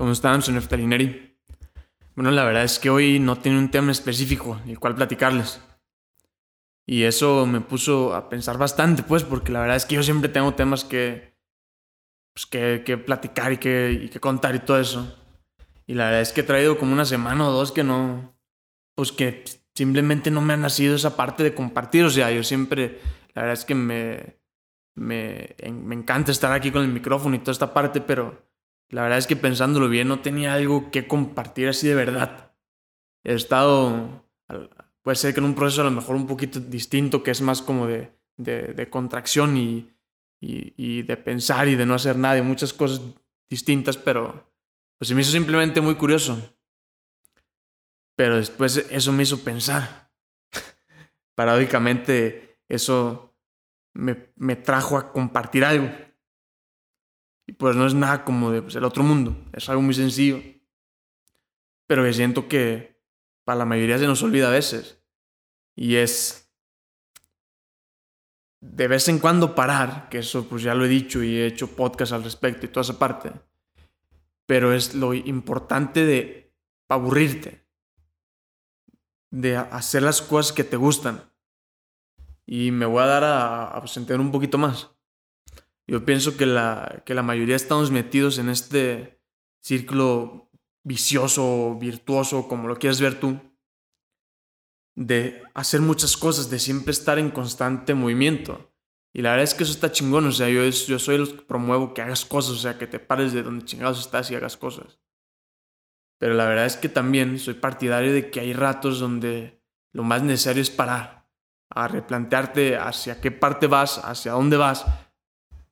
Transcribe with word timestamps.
¿Cómo 0.00 0.12
están, 0.12 0.40
señor 0.40 0.62
Neftalineri? 0.62 1.36
Bueno, 2.16 2.30
la 2.30 2.44
verdad 2.44 2.64
es 2.64 2.78
que 2.78 2.88
hoy 2.88 3.18
no 3.18 3.36
tiene 3.36 3.58
un 3.58 3.70
tema 3.70 3.92
específico 3.92 4.58
el 4.66 4.78
cual 4.78 4.94
platicarles. 4.94 5.60
Y 6.86 7.02
eso 7.02 7.44
me 7.44 7.60
puso 7.60 8.14
a 8.14 8.30
pensar 8.30 8.56
bastante, 8.56 9.02
pues, 9.02 9.24
porque 9.24 9.52
la 9.52 9.60
verdad 9.60 9.76
es 9.76 9.84
que 9.84 9.96
yo 9.96 10.02
siempre 10.02 10.30
tengo 10.30 10.54
temas 10.54 10.84
que, 10.84 11.36
pues, 12.32 12.46
que, 12.46 12.82
que 12.82 12.96
platicar 12.96 13.52
y 13.52 13.58
que, 13.58 14.00
y 14.04 14.08
que 14.08 14.20
contar 14.20 14.54
y 14.54 14.60
todo 14.60 14.80
eso. 14.80 15.18
Y 15.86 15.92
la 15.92 16.06
verdad 16.06 16.22
es 16.22 16.32
que 16.32 16.40
he 16.40 16.44
traído 16.44 16.78
como 16.78 16.94
una 16.94 17.04
semana 17.04 17.46
o 17.46 17.52
dos 17.52 17.70
que 17.70 17.84
no, 17.84 18.34
pues 18.94 19.12
que 19.12 19.44
simplemente 19.74 20.30
no 20.30 20.40
me 20.40 20.54
ha 20.54 20.56
nacido 20.56 20.96
esa 20.96 21.14
parte 21.14 21.42
de 21.42 21.54
compartir. 21.54 22.04
O 22.06 22.10
sea, 22.10 22.30
yo 22.30 22.42
siempre, 22.42 23.00
la 23.34 23.42
verdad 23.42 23.52
es 23.52 23.66
que 23.66 23.74
me, 23.74 24.38
me, 24.94 25.56
me 25.70 25.94
encanta 25.94 26.32
estar 26.32 26.54
aquí 26.54 26.70
con 26.70 26.84
el 26.84 26.90
micrófono 26.90 27.36
y 27.36 27.40
toda 27.40 27.52
esta 27.52 27.74
parte, 27.74 28.00
pero 28.00 28.49
la 28.90 29.02
verdad 29.02 29.18
es 29.18 29.26
que 29.26 29.36
pensándolo 29.36 29.88
bien, 29.88 30.08
no 30.08 30.20
tenía 30.20 30.54
algo 30.54 30.90
que 30.90 31.06
compartir 31.06 31.68
así 31.68 31.86
de 31.86 31.94
verdad. 31.94 32.52
He 33.24 33.34
estado, 33.34 34.26
puede 35.02 35.16
ser 35.16 35.32
que 35.32 35.40
en 35.40 35.46
un 35.46 35.54
proceso 35.54 35.82
a 35.82 35.84
lo 35.84 35.92
mejor 35.92 36.16
un 36.16 36.26
poquito 36.26 36.58
distinto, 36.58 37.22
que 37.22 37.30
es 37.30 37.40
más 37.40 37.62
como 37.62 37.86
de, 37.86 38.12
de, 38.36 38.90
contracción 38.90 39.56
y, 39.56 39.94
y, 40.40 40.74
y, 40.76 41.02
de 41.02 41.16
pensar 41.16 41.68
y 41.68 41.76
de 41.76 41.86
no 41.86 41.94
hacer 41.94 42.16
nada 42.16 42.38
y 42.38 42.42
muchas 42.42 42.72
cosas 42.72 43.00
distintas, 43.48 43.96
pero 43.96 44.52
pues 44.98 45.08
se 45.08 45.14
me 45.14 45.20
hizo 45.20 45.30
simplemente 45.30 45.80
muy 45.80 45.94
curioso. 45.94 46.56
Pero 48.16 48.36
después 48.36 48.76
eso 48.90 49.12
me 49.12 49.22
hizo 49.22 49.44
pensar. 49.44 50.10
Paradójicamente, 51.36 52.58
eso 52.68 53.36
me, 53.94 54.32
me 54.36 54.56
trajo 54.56 54.98
a 54.98 55.12
compartir 55.12 55.64
algo. 55.64 55.88
Pues 57.58 57.76
no 57.76 57.86
es 57.86 57.94
nada 57.94 58.24
como 58.24 58.50
de 58.50 58.62
pues, 58.62 58.76
el 58.76 58.84
otro 58.84 59.02
mundo, 59.02 59.36
es 59.52 59.68
algo 59.68 59.82
muy 59.82 59.94
sencillo. 59.94 60.40
Pero 61.86 62.04
que 62.04 62.12
siento 62.12 62.48
que 62.48 63.00
para 63.44 63.58
la 63.58 63.64
mayoría 63.64 63.98
se 63.98 64.06
nos 64.06 64.22
olvida 64.22 64.48
a 64.48 64.52
veces. 64.52 65.02
Y 65.74 65.96
es 65.96 66.50
de 68.60 68.88
vez 68.88 69.08
en 69.08 69.18
cuando 69.18 69.54
parar, 69.54 70.08
que 70.10 70.18
eso 70.18 70.46
pues 70.46 70.62
ya 70.62 70.74
lo 70.74 70.84
he 70.84 70.88
dicho 70.88 71.22
y 71.22 71.36
he 71.36 71.46
hecho 71.46 71.74
podcast 71.74 72.12
al 72.12 72.24
respecto 72.24 72.66
y 72.66 72.68
toda 72.68 72.82
esa 72.82 72.98
parte. 72.98 73.32
Pero 74.46 74.72
es 74.72 74.94
lo 74.94 75.14
importante 75.14 76.04
de 76.04 76.52
aburrirte. 76.88 77.66
De 79.30 79.56
hacer 79.56 80.02
las 80.02 80.20
cosas 80.20 80.52
que 80.52 80.64
te 80.64 80.76
gustan. 80.76 81.22
Y 82.46 82.70
me 82.72 82.84
voy 82.84 83.02
a 83.02 83.06
dar 83.06 83.24
a, 83.24 83.64
a 83.68 83.84
un 84.18 84.32
poquito 84.32 84.58
más. 84.58 84.90
Yo 85.90 86.04
pienso 86.04 86.36
que 86.36 86.46
la, 86.46 87.02
que 87.04 87.14
la 87.14 87.24
mayoría 87.24 87.56
estamos 87.56 87.90
metidos 87.90 88.38
en 88.38 88.48
este 88.48 89.20
círculo 89.60 90.48
vicioso, 90.84 91.76
virtuoso, 91.80 92.46
como 92.46 92.68
lo 92.68 92.76
quieras 92.76 93.00
ver 93.00 93.18
tú, 93.18 93.40
de 94.94 95.42
hacer 95.52 95.80
muchas 95.80 96.16
cosas, 96.16 96.48
de 96.48 96.60
siempre 96.60 96.92
estar 96.92 97.18
en 97.18 97.32
constante 97.32 97.94
movimiento. 97.94 98.72
Y 99.12 99.22
la 99.22 99.30
verdad 99.30 99.42
es 99.42 99.54
que 99.54 99.64
eso 99.64 99.72
está 99.72 99.90
chingón, 99.90 100.28
o 100.28 100.30
sea, 100.30 100.48
yo, 100.48 100.62
yo 100.62 100.98
soy 101.00 101.18
los 101.18 101.30
que 101.30 101.42
promuevo 101.42 101.92
que 101.92 102.02
hagas 102.02 102.24
cosas, 102.24 102.52
o 102.52 102.58
sea, 102.58 102.78
que 102.78 102.86
te 102.86 103.00
pares 103.00 103.32
de 103.32 103.42
donde 103.42 103.64
chingados 103.64 103.98
estás 103.98 104.30
y 104.30 104.36
hagas 104.36 104.56
cosas. 104.56 105.00
Pero 106.20 106.34
la 106.34 106.46
verdad 106.46 106.66
es 106.66 106.76
que 106.76 106.88
también 106.88 107.36
soy 107.40 107.54
partidario 107.54 108.12
de 108.12 108.30
que 108.30 108.38
hay 108.38 108.52
ratos 108.52 109.00
donde 109.00 109.60
lo 109.92 110.04
más 110.04 110.22
necesario 110.22 110.62
es 110.62 110.70
parar, 110.70 111.28
a 111.68 111.88
replantearte 111.88 112.76
hacia 112.76 113.20
qué 113.20 113.32
parte 113.32 113.66
vas, 113.66 113.98
hacia 114.04 114.32
dónde 114.32 114.56
vas, 114.56 114.86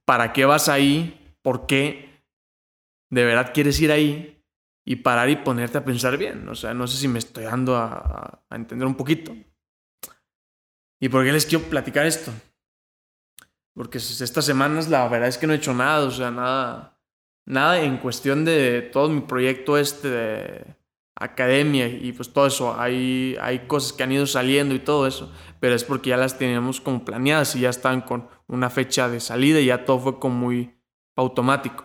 para 0.09 0.33
qué 0.33 0.47
vas 0.47 0.71
ahí, 0.71 1.37
por 1.43 1.67
qué 1.67 2.25
de 3.11 3.25
verdad 3.27 3.53
quieres 3.53 3.79
ir 3.79 3.93
ahí 3.93 4.43
y 4.87 4.97
parar 4.97 5.29
y 5.29 5.37
ponerte 5.37 5.77
a 5.77 5.85
pensar 5.85 6.17
bien. 6.17 6.49
O 6.49 6.55
sea, 6.55 6.73
no 6.73 6.87
sé 6.87 6.97
si 6.97 7.09
me 7.09 7.19
estoy 7.19 7.45
dando 7.45 7.77
a, 7.77 8.43
entender 8.51 8.89
un 8.89 8.95
poquito. 8.95 9.37
¿Y 10.99 11.11
por 11.11 11.27
qué 11.27 11.33
les 11.33 11.45
quiero 11.45 11.67
platicar 11.67 12.07
esto? 12.07 12.33
Porque 13.75 13.99
estas 13.99 14.47
semanas 14.47 14.89
la 14.89 15.07
verdad 15.09 15.29
es 15.29 15.37
que 15.37 15.47
no 15.47 15.53
he 15.53 15.57
hecho 15.57 15.75
nada, 15.75 16.07
o 16.07 16.11
sea, 16.11 16.31
nada, 16.31 16.99
nada 17.45 17.79
en 17.83 17.99
cuestión 17.99 18.47
de 18.47 18.81
todo 18.81 19.11
mi 19.11 19.21
proyecto 19.21 19.77
este 19.77 20.09
de 20.09 20.77
academia 21.19 21.89
y 21.89 22.13
pues 22.13 22.33
todo 22.33 22.47
eso. 22.47 22.79
Hay, 22.79 23.37
hay 23.41 23.67
cosas 23.67 23.93
que 23.93 24.03
han 24.03 24.13
ido 24.13 24.27
saliendo 24.27 24.75
y 24.75 24.79
todo 24.79 25.07
eso, 25.07 25.31
pero 25.61 25.75
es 25.75 25.85
porque 25.85 26.11
ya 26.11 26.17
las 26.17 26.39
teníamos 26.39 26.81
como 26.81 27.05
planeadas 27.05 27.57
y 27.57 27.61
ya 27.61 27.71
están 27.71 28.01
con 28.01 28.29
una 28.47 28.71
fecha 28.71 29.09
de 29.09 29.21
salida 29.21 29.61
y 29.61 29.67
ya 29.67 29.85
todo 29.85 29.99
fue 29.99 30.19
como 30.19 30.37
muy 30.37 30.79
automático. 31.17 31.85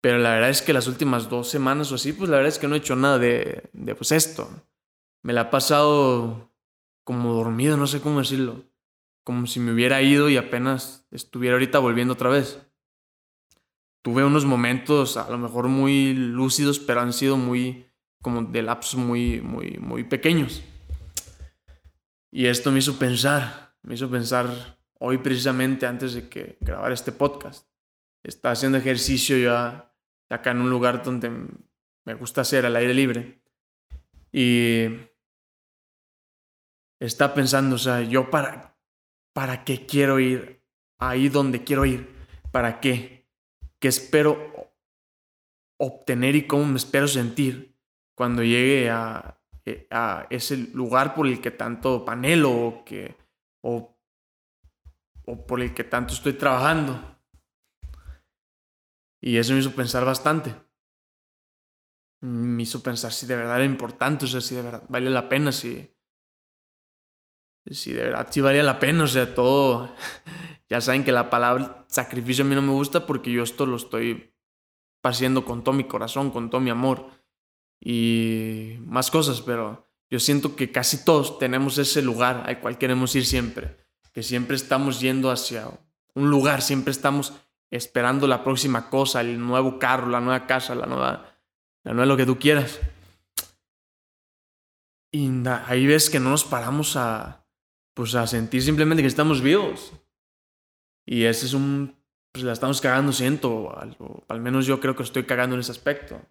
Pero 0.00 0.18
la 0.18 0.30
verdad 0.34 0.50
es 0.50 0.62
que 0.62 0.72
las 0.72 0.86
últimas 0.86 1.28
dos 1.28 1.48
semanas 1.48 1.90
o 1.90 1.96
así, 1.96 2.12
pues 2.12 2.30
la 2.30 2.36
verdad 2.36 2.52
es 2.52 2.58
que 2.58 2.68
no 2.68 2.74
he 2.74 2.78
hecho 2.78 2.94
nada 2.94 3.18
de, 3.18 3.70
de 3.72 3.94
pues 3.94 4.12
esto. 4.12 4.48
Me 5.22 5.32
la 5.32 5.42
he 5.42 5.44
pasado 5.46 6.52
como 7.04 7.32
dormido, 7.32 7.76
no 7.76 7.86
sé 7.86 8.00
cómo 8.00 8.20
decirlo. 8.20 8.64
Como 9.24 9.46
si 9.46 9.58
me 9.58 9.72
hubiera 9.72 10.02
ido 10.02 10.28
y 10.28 10.36
apenas 10.36 11.08
estuviera 11.10 11.54
ahorita 11.54 11.80
volviendo 11.80 12.14
otra 12.14 12.30
vez. 12.30 12.60
Tuve 14.02 14.24
unos 14.24 14.44
momentos 14.44 15.16
a 15.16 15.28
lo 15.28 15.38
mejor 15.38 15.66
muy 15.66 16.14
lúcidos, 16.14 16.78
pero 16.78 17.00
han 17.00 17.12
sido 17.12 17.36
muy 17.36 17.90
como 18.22 18.42
de 18.42 18.62
lapsos 18.62 18.98
muy, 18.98 19.40
muy, 19.40 19.78
muy 19.78 20.04
pequeños. 20.04 20.62
Y 22.30 22.46
esto 22.46 22.70
me 22.70 22.80
hizo 22.80 22.98
pensar, 22.98 23.74
me 23.82 23.94
hizo 23.94 24.10
pensar 24.10 24.78
hoy 24.98 25.18
precisamente 25.18 25.86
antes 25.86 26.14
de 26.14 26.28
que 26.28 26.58
grabar 26.60 26.92
este 26.92 27.12
podcast. 27.12 27.68
Estaba 28.22 28.52
haciendo 28.52 28.78
ejercicio 28.78 29.38
ya 29.38 29.94
acá 30.28 30.50
en 30.50 30.60
un 30.60 30.70
lugar 30.70 31.02
donde 31.02 31.30
me 32.04 32.14
gusta 32.14 32.40
hacer 32.40 32.66
al 32.66 32.76
aire 32.76 32.94
libre. 32.94 33.42
Y 34.32 34.86
está 37.00 37.32
pensando, 37.34 37.76
o 37.76 37.78
sea, 37.78 38.02
yo 38.02 38.30
para, 38.30 38.76
para 39.32 39.64
qué 39.64 39.86
quiero 39.86 40.18
ir 40.18 40.62
ahí 40.98 41.28
donde 41.28 41.64
quiero 41.64 41.84
ir, 41.84 42.08
para 42.50 42.80
qué, 42.80 43.28
qué 43.78 43.88
espero 43.88 44.74
obtener 45.78 46.36
y 46.36 46.46
cómo 46.46 46.64
me 46.66 46.76
espero 46.76 47.06
sentir 47.06 47.75
cuando 48.16 48.42
llegue 48.42 48.90
a, 48.90 49.38
a 49.90 50.26
ese 50.30 50.56
lugar 50.72 51.14
por 51.14 51.28
el 51.28 51.40
que 51.40 51.52
tanto 51.52 52.04
panelo 52.04 52.50
o 52.50 52.84
que 52.84 53.14
o 53.62 53.96
o 55.26 55.46
por 55.46 55.60
el 55.60 55.74
que 55.74 55.84
tanto 55.84 56.14
estoy 56.14 56.32
trabajando. 56.34 57.18
Y 59.20 59.36
eso 59.36 59.52
me 59.52 59.58
hizo 59.58 59.74
pensar 59.74 60.04
bastante. 60.04 60.54
Me 62.20 62.62
hizo 62.62 62.82
pensar 62.82 63.12
si 63.12 63.26
de 63.26 63.36
verdad 63.36 63.56
era 63.56 63.64
importante, 63.64 64.24
o 64.24 64.28
sea, 64.28 64.40
si 64.40 64.54
de 64.54 64.62
verdad 64.62 64.84
vale 64.88 65.10
la 65.10 65.28
pena, 65.28 65.52
si, 65.52 65.92
si 67.68 67.92
de 67.92 68.04
verdad 68.04 68.28
sí 68.30 68.40
valía 68.40 68.62
la 68.62 68.78
pena, 68.78 69.04
o 69.04 69.08
sea, 69.08 69.34
todo. 69.34 69.94
Ya 70.68 70.80
saben 70.80 71.04
que 71.04 71.12
la 71.12 71.30
palabra 71.30 71.84
sacrificio 71.86 72.44
a 72.44 72.48
mí 72.48 72.56
no 72.56 72.60
me 72.60 72.72
gusta 72.72 73.06
porque 73.06 73.30
yo 73.30 73.44
esto 73.44 73.66
lo 73.66 73.76
estoy 73.76 74.34
haciendo 75.04 75.44
con 75.44 75.62
todo 75.62 75.76
mi 75.76 75.84
corazón, 75.84 76.32
con 76.32 76.50
todo 76.50 76.60
mi 76.60 76.70
amor 76.70 77.08
y 77.80 78.76
más 78.80 79.10
cosas, 79.10 79.40
pero 79.40 79.86
yo 80.10 80.20
siento 80.20 80.56
que 80.56 80.72
casi 80.72 81.04
todos 81.04 81.38
tenemos 81.38 81.78
ese 81.78 82.02
lugar 82.02 82.44
al 82.46 82.60
cual 82.60 82.78
queremos 82.78 83.14
ir 83.14 83.26
siempre 83.26 83.76
que 84.16 84.22
siempre 84.22 84.56
estamos 84.56 84.98
yendo 84.98 85.30
hacia 85.30 85.68
un 86.14 86.30
lugar, 86.30 86.62
siempre 86.62 86.90
estamos 86.90 87.34
esperando 87.70 88.26
la 88.26 88.44
próxima 88.44 88.88
cosa, 88.88 89.20
el 89.20 89.38
nuevo 89.38 89.78
carro, 89.78 90.08
la 90.08 90.22
nueva 90.22 90.46
casa, 90.46 90.74
la 90.74 90.86
nueva, 90.86 91.36
la 91.84 91.92
nueva 91.92 92.06
lo 92.06 92.16
que 92.16 92.24
tú 92.24 92.38
quieras. 92.38 92.80
Y 95.12 95.28
ahí 95.66 95.86
ves 95.86 96.08
que 96.08 96.18
no 96.18 96.30
nos 96.30 96.44
paramos 96.44 96.96
a, 96.96 97.44
pues 97.92 98.14
a 98.14 98.26
sentir 98.26 98.62
simplemente 98.62 99.02
que 99.02 99.08
estamos 99.08 99.42
vivos. 99.42 99.92
Y 101.04 101.24
ese 101.24 101.44
es 101.44 101.52
un, 101.52 101.94
pues 102.32 102.42
la 102.42 102.54
estamos 102.54 102.80
cagando, 102.80 103.12
siento, 103.12 103.78
algo, 103.78 104.24
al 104.28 104.40
menos 104.40 104.64
yo 104.64 104.80
creo 104.80 104.96
que 104.96 105.02
estoy 105.02 105.24
cagando 105.24 105.56
en 105.56 105.60
ese 105.60 105.72
aspecto. 105.72 106.22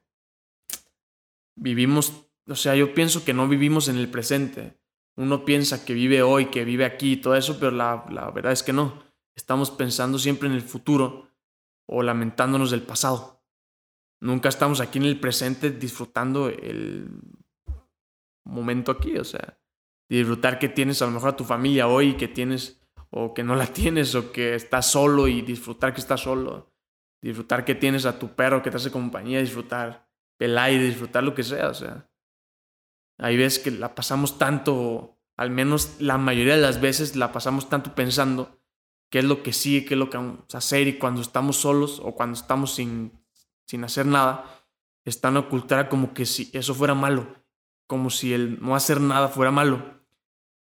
Vivimos, 1.55 2.27
o 2.47 2.55
sea, 2.55 2.75
yo 2.75 2.93
pienso 2.93 3.23
que 3.23 3.33
no 3.33 3.47
vivimos 3.47 3.87
en 3.87 3.97
el 3.97 4.09
presente 4.09 4.77
uno 5.17 5.45
piensa 5.45 5.85
que 5.85 5.93
vive 5.93 6.21
hoy, 6.23 6.47
que 6.47 6.65
vive 6.65 6.85
aquí 6.85 7.13
y 7.13 7.17
todo 7.17 7.35
eso, 7.35 7.57
pero 7.57 7.71
la, 7.71 8.05
la 8.09 8.29
verdad 8.31 8.51
es 8.51 8.63
que 8.63 8.73
no. 8.73 9.03
Estamos 9.35 9.71
pensando 9.71 10.19
siempre 10.19 10.47
en 10.47 10.55
el 10.55 10.61
futuro 10.61 11.29
o 11.87 12.03
lamentándonos 12.03 12.71
del 12.71 12.81
pasado. 12.81 13.43
Nunca 14.19 14.49
estamos 14.49 14.81
aquí 14.81 14.97
en 14.97 15.05
el 15.05 15.19
presente 15.19 15.71
disfrutando 15.71 16.49
el 16.49 17.09
momento 18.45 18.91
aquí, 18.91 19.17
o 19.17 19.23
sea, 19.23 19.59
disfrutar 20.09 20.59
que 20.59 20.69
tienes 20.69 21.01
a 21.01 21.05
lo 21.05 21.11
mejor 21.11 21.29
a 21.29 21.35
tu 21.35 21.43
familia 21.43 21.87
hoy, 21.87 22.15
que 22.15 22.27
tienes 22.27 22.81
o 23.09 23.33
que 23.33 23.43
no 23.43 23.55
la 23.55 23.67
tienes 23.73 24.15
o 24.15 24.31
que 24.31 24.55
estás 24.55 24.91
solo 24.91 25.27
y 25.27 25.41
disfrutar 25.41 25.93
que 25.93 26.01
estás 26.01 26.21
solo. 26.21 26.73
Disfrutar 27.21 27.63
que 27.63 27.75
tienes 27.75 28.05
a 28.05 28.19
tu 28.19 28.35
perro 28.35 28.61
que 28.61 28.69
te 28.69 28.77
hace 28.77 28.91
compañía, 28.91 29.39
disfrutar 29.39 30.04
el 30.39 30.57
aire, 30.57 30.83
disfrutar 30.83 31.23
lo 31.23 31.33
que 31.33 31.43
sea, 31.43 31.69
o 31.69 31.73
sea. 31.73 32.09
Hay 33.17 33.37
veces 33.37 33.59
que 33.59 33.71
la 33.71 33.95
pasamos 33.95 34.37
tanto, 34.37 35.17
al 35.37 35.49
menos 35.49 35.95
la 35.99 36.17
mayoría 36.17 36.55
de 36.55 36.61
las 36.61 36.81
veces 36.81 37.15
la 37.15 37.31
pasamos 37.31 37.69
tanto 37.69 37.95
pensando 37.95 38.59
qué 39.09 39.19
es 39.19 39.25
lo 39.25 39.43
que 39.43 39.53
sigue, 39.53 39.85
qué 39.85 39.93
es 39.93 39.99
lo 39.99 40.09
que 40.09 40.17
vamos 40.17 40.53
a 40.53 40.57
hacer 40.57 40.87
y 40.87 40.97
cuando 40.97 41.21
estamos 41.21 41.57
solos 41.57 42.01
o 42.03 42.15
cuando 42.15 42.37
estamos 42.37 42.73
sin, 42.75 43.13
sin 43.65 43.83
hacer 43.83 44.05
nada, 44.05 44.65
está 45.05 45.29
en 45.29 45.37
una 45.37 45.47
cultura 45.47 45.87
como 45.87 46.13
que 46.13 46.25
si 46.25 46.49
eso 46.53 46.73
fuera 46.73 46.95
malo, 46.95 47.27
como 47.87 48.09
si 48.09 48.33
el 48.33 48.61
no 48.61 48.75
hacer 48.75 48.99
nada 48.99 49.29
fuera 49.29 49.51
malo. 49.51 49.95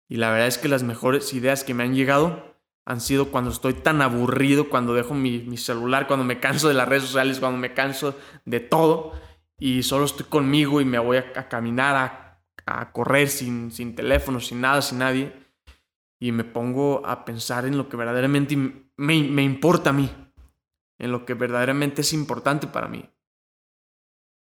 Y 0.07 0.17
la 0.17 0.29
verdad 0.29 0.47
es 0.47 0.57
que 0.57 0.67
las 0.67 0.83
mejores 0.83 1.33
ideas 1.33 1.63
que 1.63 1.73
me 1.73 1.83
han 1.83 1.95
llegado 1.95 2.55
han 2.85 3.01
sido 3.01 3.31
cuando 3.31 3.49
estoy 3.49 3.73
tan 3.73 4.01
aburrido, 4.01 4.69
cuando 4.69 4.93
dejo 4.93 5.15
mi, 5.15 5.57
celular, 5.57 6.05
cuando 6.07 6.23
me 6.23 6.39
canso 6.39 6.67
de 6.67 6.75
las 6.75 6.87
redes 6.87 7.03
sociales, 7.03 7.39
cuando 7.39 7.57
me 7.57 7.73
canso 7.73 8.15
de 8.45 8.59
todo 8.59 9.13
y 9.57 9.83
solo 9.83 10.05
estoy 10.05 10.25
conmigo 10.25 10.81
y 10.81 10.85
me 10.85 10.99
voy 10.99 11.17
a, 11.17 11.47
caminar, 11.47 12.41
a, 12.65 12.91
correr 12.91 13.29
sin, 13.29 13.71
sin 13.71 13.95
teléfono, 13.95 14.39
sin 14.39 14.61
nada, 14.61 14.81
sin 14.81 14.99
nadie. 14.99 15.33
Y 16.19 16.31
me 16.31 16.43
pongo 16.43 17.05
a 17.05 17.25
pensar 17.25 17.65
en 17.65 17.77
lo 17.77 17.87
que 17.89 17.97
verdaderamente 17.97 18.55
me, 18.55 19.23
me 19.23 19.43
importa 19.43 19.91
a 19.91 19.93
mí, 19.93 20.09
en 20.97 21.11
lo 21.11 21.25
que 21.25 21.33
verdaderamente 21.33 22.01
es 22.01 22.13
importante 22.13 22.67
para 22.67 22.87
mí. 22.87 23.09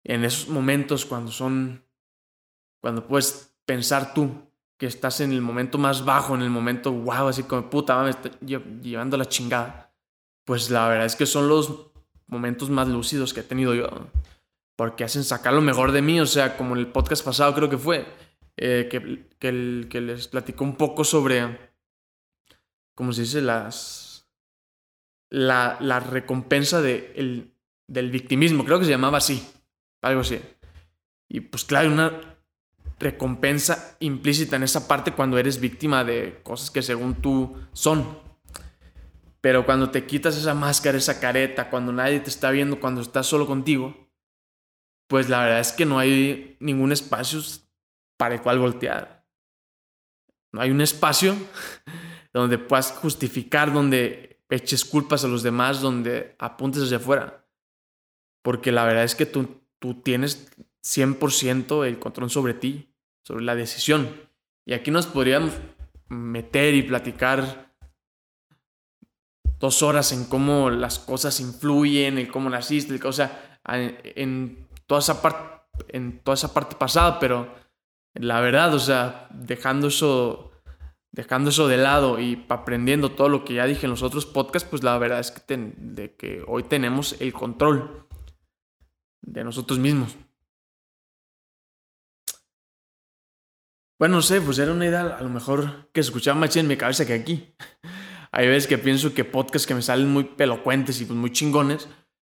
En 0.03 0.23
esos 0.23 0.49
momentos 0.49 1.05
cuando 1.05 1.31
son, 1.31 1.83
cuando 2.81 3.07
puedes 3.07 3.55
pensar 3.65 4.13
tú 4.13 4.49
que 4.77 4.85
estás 4.85 5.19
en 5.19 5.31
el 5.31 5.41
momento 5.41 5.77
más 5.77 6.05
bajo, 6.05 6.35
en 6.35 6.41
el 6.41 6.49
momento 6.49 6.91
wow, 6.91 7.27
así 7.27 7.43
como 7.43 7.69
puta, 7.69 8.01
me 8.01 8.11
estoy 8.11 8.31
llevando 8.81 9.17
la 9.17 9.25
chingada. 9.25 9.93
Pues 10.45 10.69
la 10.69 10.87
verdad 10.87 11.05
es 11.05 11.15
que 11.15 11.25
son 11.25 11.49
los 11.49 11.91
momentos 12.27 12.69
más 12.69 12.87
lúcidos 12.87 13.33
que 13.33 13.41
he 13.41 13.43
tenido 13.43 13.75
yo. 13.75 13.89
Porque 14.79 15.03
hacen 15.03 15.25
sacar 15.25 15.51
lo 15.53 15.59
mejor 15.59 15.91
de 15.91 16.01
mí. 16.01 16.21
O 16.21 16.25
sea, 16.25 16.55
como 16.55 16.73
en 16.73 16.79
el 16.79 16.87
podcast 16.87 17.25
pasado 17.25 17.53
creo 17.53 17.69
que 17.69 17.77
fue, 17.77 18.05
eh, 18.55 18.87
que, 18.89 19.27
que, 19.37 19.99
les 19.99 20.29
platicó 20.29 20.63
un 20.63 20.77
poco 20.77 21.03
sobre, 21.03 21.73
¿cómo 22.95 23.11
se 23.11 23.23
dice? 23.23 23.41
Las, 23.41 24.29
la, 25.29 25.75
la 25.81 25.99
recompensa 25.99 26.81
de 26.81 27.11
el, 27.17 27.53
del 27.89 28.09
victimismo. 28.09 28.63
Creo 28.63 28.79
que 28.79 28.85
se 28.85 28.91
llamaba 28.91 29.17
así. 29.17 29.45
Algo 30.01 30.21
así. 30.21 30.39
Y 31.27 31.41
pues 31.41 31.65
claro, 31.65 31.91
una 31.91 32.13
recompensa 33.01 33.97
implícita 33.99 34.55
en 34.55 34.63
esa 34.63 34.87
parte 34.87 35.11
cuando 35.11 35.37
eres 35.37 35.59
víctima 35.59 36.05
de 36.05 36.39
cosas 36.41 36.71
que 36.71 36.81
según 36.81 37.15
tú 37.15 37.53
son. 37.73 38.17
Pero 39.41 39.65
cuando 39.65 39.89
te 39.89 40.05
quitas 40.05 40.37
esa 40.37 40.53
máscara, 40.53 40.97
esa 40.97 41.19
careta, 41.19 41.69
cuando 41.69 41.91
nadie 41.91 42.21
te 42.21 42.29
está 42.29 42.49
viendo, 42.49 42.79
cuando 42.79 43.01
estás 43.01 43.27
solo 43.27 43.45
contigo, 43.45 44.08
pues 45.09 45.27
la 45.27 45.43
verdad 45.43 45.59
es 45.59 45.73
que 45.73 45.85
no 45.85 45.97
hay 45.97 46.55
ningún 46.59 46.91
espacio 46.91 47.41
para 48.15 48.35
el 48.35 48.41
cual 48.41 48.59
voltear. 48.59 49.25
No 50.51 50.61
hay 50.61 50.69
un 50.69 50.81
espacio 50.81 51.35
donde 52.33 52.59
puedas 52.59 52.91
justificar, 52.91 53.73
donde 53.73 54.39
eches 54.49 54.85
culpas 54.85 55.25
a 55.25 55.27
los 55.27 55.41
demás, 55.41 55.81
donde 55.81 56.35
apuntes 56.37 56.83
hacia 56.83 56.97
afuera. 56.97 57.43
Porque 58.43 58.71
la 58.71 58.85
verdad 58.85 59.03
es 59.03 59.15
que 59.15 59.25
tú, 59.25 59.61
tú 59.79 59.95
tienes 59.95 60.51
100% 60.83 61.87
el 61.87 61.97
control 61.97 62.29
sobre 62.29 62.53
ti 62.53 62.93
sobre 63.23 63.43
la 63.43 63.55
decisión. 63.55 64.09
Y 64.65 64.73
aquí 64.73 64.91
nos 64.91 65.07
podríamos 65.07 65.53
meter 66.07 66.75
y 66.75 66.83
platicar 66.83 67.75
dos 69.59 69.81
horas 69.81 70.11
en 70.11 70.25
cómo 70.25 70.69
las 70.69 70.99
cosas 70.99 71.39
influyen, 71.39 72.17
en 72.17 72.27
cómo 72.27 72.49
naciste, 72.49 72.99
o 73.07 73.11
sea, 73.11 73.59
en 73.65 74.68
toda 74.89 74.99
esa 74.99 75.21
parte, 75.21 75.67
en 75.89 76.19
toda 76.23 76.33
esa 76.33 76.51
parte 76.51 76.75
pasada, 76.75 77.19
pero 77.19 77.53
la 78.15 78.41
verdad, 78.41 78.73
o 78.73 78.79
sea, 78.79 79.27
dejando 79.29 79.89
eso, 79.89 80.51
dejando 81.11 81.51
eso 81.51 81.67
de 81.67 81.77
lado 81.77 82.19
y 82.19 82.43
aprendiendo 82.49 83.11
todo 83.11 83.29
lo 83.29 83.45
que 83.45 83.53
ya 83.53 83.67
dije 83.67 83.85
en 83.85 83.91
los 83.91 84.01
otros 84.01 84.25
podcasts, 84.25 84.67
pues 84.67 84.81
la 84.81 84.97
verdad 84.97 85.19
es 85.19 85.29
que, 85.29 85.73
de 85.77 86.15
que 86.15 86.43
hoy 86.47 86.63
tenemos 86.63 87.15
el 87.21 87.33
control 87.33 88.07
de 89.21 89.43
nosotros 89.43 89.77
mismos. 89.77 90.17
Bueno, 93.99 94.15
no 94.15 94.21
sé, 94.23 94.41
pues 94.41 94.57
era 94.57 94.71
una 94.71 94.87
idea 94.87 95.01
a 95.01 95.21
lo 95.21 95.29
mejor 95.29 95.91
que 95.91 95.99
escuchaba 95.99 96.39
más 96.39 96.55
en 96.55 96.67
mi 96.67 96.77
cabeza 96.77 97.05
que 97.05 97.13
aquí. 97.13 97.53
Hay 98.31 98.47
veces 98.47 98.65
que 98.65 98.79
pienso 98.79 99.13
que 99.13 99.23
podcasts 99.23 99.67
que 99.67 99.75
me 99.75 99.83
salen 99.83 100.09
muy 100.09 100.23
pelocuentes 100.23 100.99
y 100.99 101.05
pues 101.05 101.17
muy 101.17 101.31
chingones, 101.31 101.87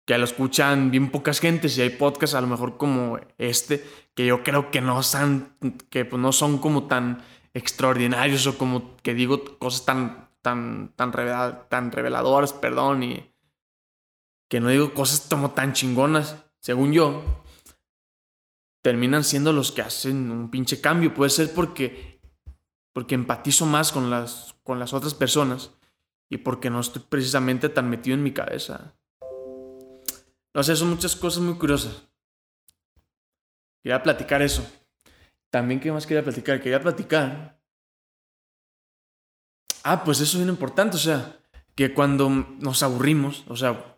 que 0.05 0.17
lo 0.17 0.23
escuchan 0.23 0.91
bien 0.91 1.09
pocas 1.09 1.39
gentes 1.39 1.77
y 1.77 1.81
hay 1.81 1.89
podcasts 1.89 2.35
a 2.35 2.41
lo 2.41 2.47
mejor 2.47 2.77
como 2.77 3.19
este, 3.37 3.83
que 4.13 4.25
yo 4.25 4.43
creo 4.43 4.71
que 4.71 4.81
no 4.81 5.01
son, 5.03 5.55
que 5.89 6.05
pues 6.05 6.21
no 6.21 6.31
son 6.31 6.59
como 6.59 6.87
tan 6.87 7.23
extraordinarios 7.53 8.45
o 8.47 8.57
como 8.57 8.95
que 8.97 9.13
digo 9.13 9.57
cosas 9.57 9.85
tan, 9.85 10.29
tan, 10.41 10.93
tan, 10.95 11.11
tan 11.69 11.91
reveladoras, 11.91 12.53
perdón, 12.53 13.03
y 13.03 13.35
que 14.47 14.59
no 14.59 14.69
digo 14.69 14.93
cosas 14.93 15.27
como 15.29 15.51
tan 15.51 15.73
chingonas, 15.73 16.35
según 16.59 16.93
yo, 16.93 17.23
terminan 18.83 19.23
siendo 19.23 19.51
los 19.51 19.71
que 19.71 19.81
hacen 19.81 20.29
un 20.29 20.51
pinche 20.51 20.79
cambio. 20.79 21.13
Puede 21.13 21.31
ser 21.31 21.51
porque, 21.53 22.21
porque 22.93 23.15
empatizo 23.15 23.65
más 23.65 23.91
con 23.91 24.11
las, 24.11 24.55
con 24.63 24.77
las 24.77 24.93
otras 24.93 25.15
personas 25.15 25.71
y 26.29 26.37
porque 26.37 26.69
no 26.69 26.79
estoy 26.79 27.01
precisamente 27.09 27.69
tan 27.69 27.89
metido 27.89 28.15
en 28.15 28.23
mi 28.23 28.31
cabeza. 28.31 28.95
No 30.55 30.63
sé, 30.63 30.75
son 30.75 30.89
muchas 30.89 31.15
cosas 31.15 31.43
muy 31.43 31.55
curiosas. 31.55 32.07
Quería 33.83 34.01
platicar 34.01 34.41
eso. 34.41 34.67
También, 35.51 35.79
¿qué 35.79 35.91
más 35.91 36.07
quería 36.07 36.23
platicar? 36.23 36.59
Quería 36.59 36.81
platicar. 36.81 37.61
Ah, 39.83 40.03
pues 40.03 40.19
eso 40.19 40.37
es 40.37 40.43
bien 40.43 40.49
importante. 40.49 40.97
O 40.97 40.99
sea, 40.99 41.37
que 41.75 41.93
cuando 41.93 42.29
nos 42.29 42.81
aburrimos, 42.81 43.43
o 43.47 43.55
sea, 43.55 43.97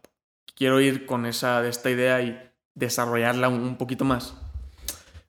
quiero 0.54 0.82
ir 0.82 1.06
con 1.06 1.26
esa, 1.26 1.66
esta 1.66 1.90
idea 1.90 2.22
y 2.22 2.38
desarrollarla 2.76 3.48
un 3.48 3.78
poquito 3.78 4.04
más 4.04 4.34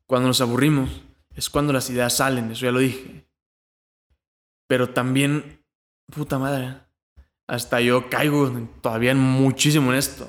cuando 0.09 0.29
nos 0.29 0.41
aburrimos 0.41 1.03
es 1.37 1.51
cuando 1.51 1.73
las 1.73 1.89
ideas 1.91 2.17
salen, 2.17 2.51
eso 2.51 2.65
ya 2.65 2.73
lo 2.73 2.81
dije. 2.81 3.29
Pero 4.67 4.89
también, 4.89 5.63
puta 6.07 6.39
madre, 6.39 6.81
hasta 7.47 7.81
yo 7.81 8.09
caigo 8.09 8.51
todavía 8.81 9.15
muchísimo 9.15 9.93
en 9.93 9.99
esto. 9.99 10.29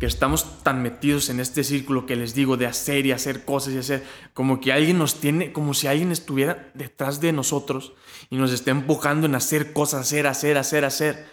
Que 0.00 0.06
estamos 0.06 0.64
tan 0.64 0.82
metidos 0.82 1.28
en 1.28 1.38
este 1.38 1.62
círculo 1.62 2.06
que 2.06 2.16
les 2.16 2.34
digo 2.34 2.56
de 2.56 2.66
hacer 2.66 3.06
y 3.06 3.12
hacer 3.12 3.44
cosas 3.44 3.74
y 3.74 3.78
hacer, 3.78 4.02
como 4.34 4.60
que 4.60 4.72
alguien 4.72 4.98
nos 4.98 5.20
tiene, 5.20 5.52
como 5.52 5.72
si 5.72 5.86
alguien 5.86 6.10
estuviera 6.10 6.72
detrás 6.74 7.20
de 7.20 7.32
nosotros 7.32 7.92
y 8.30 8.36
nos 8.36 8.50
esté 8.50 8.72
empujando 8.72 9.26
en 9.26 9.36
hacer 9.36 9.72
cosas, 9.72 10.00
hacer, 10.00 10.26
hacer, 10.26 10.58
hacer, 10.58 10.84
hacer. 10.84 11.26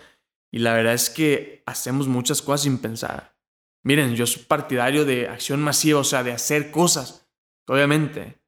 Y 0.52 0.60
la 0.60 0.74
verdad 0.74 0.94
es 0.94 1.10
que 1.10 1.64
hacemos 1.66 2.08
muchas 2.08 2.44
cosas 2.44 2.62
sin 2.62 2.78
pensar. 2.78 3.36
Miren, 3.84 4.16
yo 4.16 4.28
soy 4.28 4.44
partidario 4.44 5.06
de 5.06 5.28
acción 5.28 5.64
masiva, 5.64 6.02
o 6.02 6.04
sea, 6.04 6.24
de 6.24 6.34
hacer 6.34 6.70
cosas 6.70 7.28
obviamente. 7.68 8.40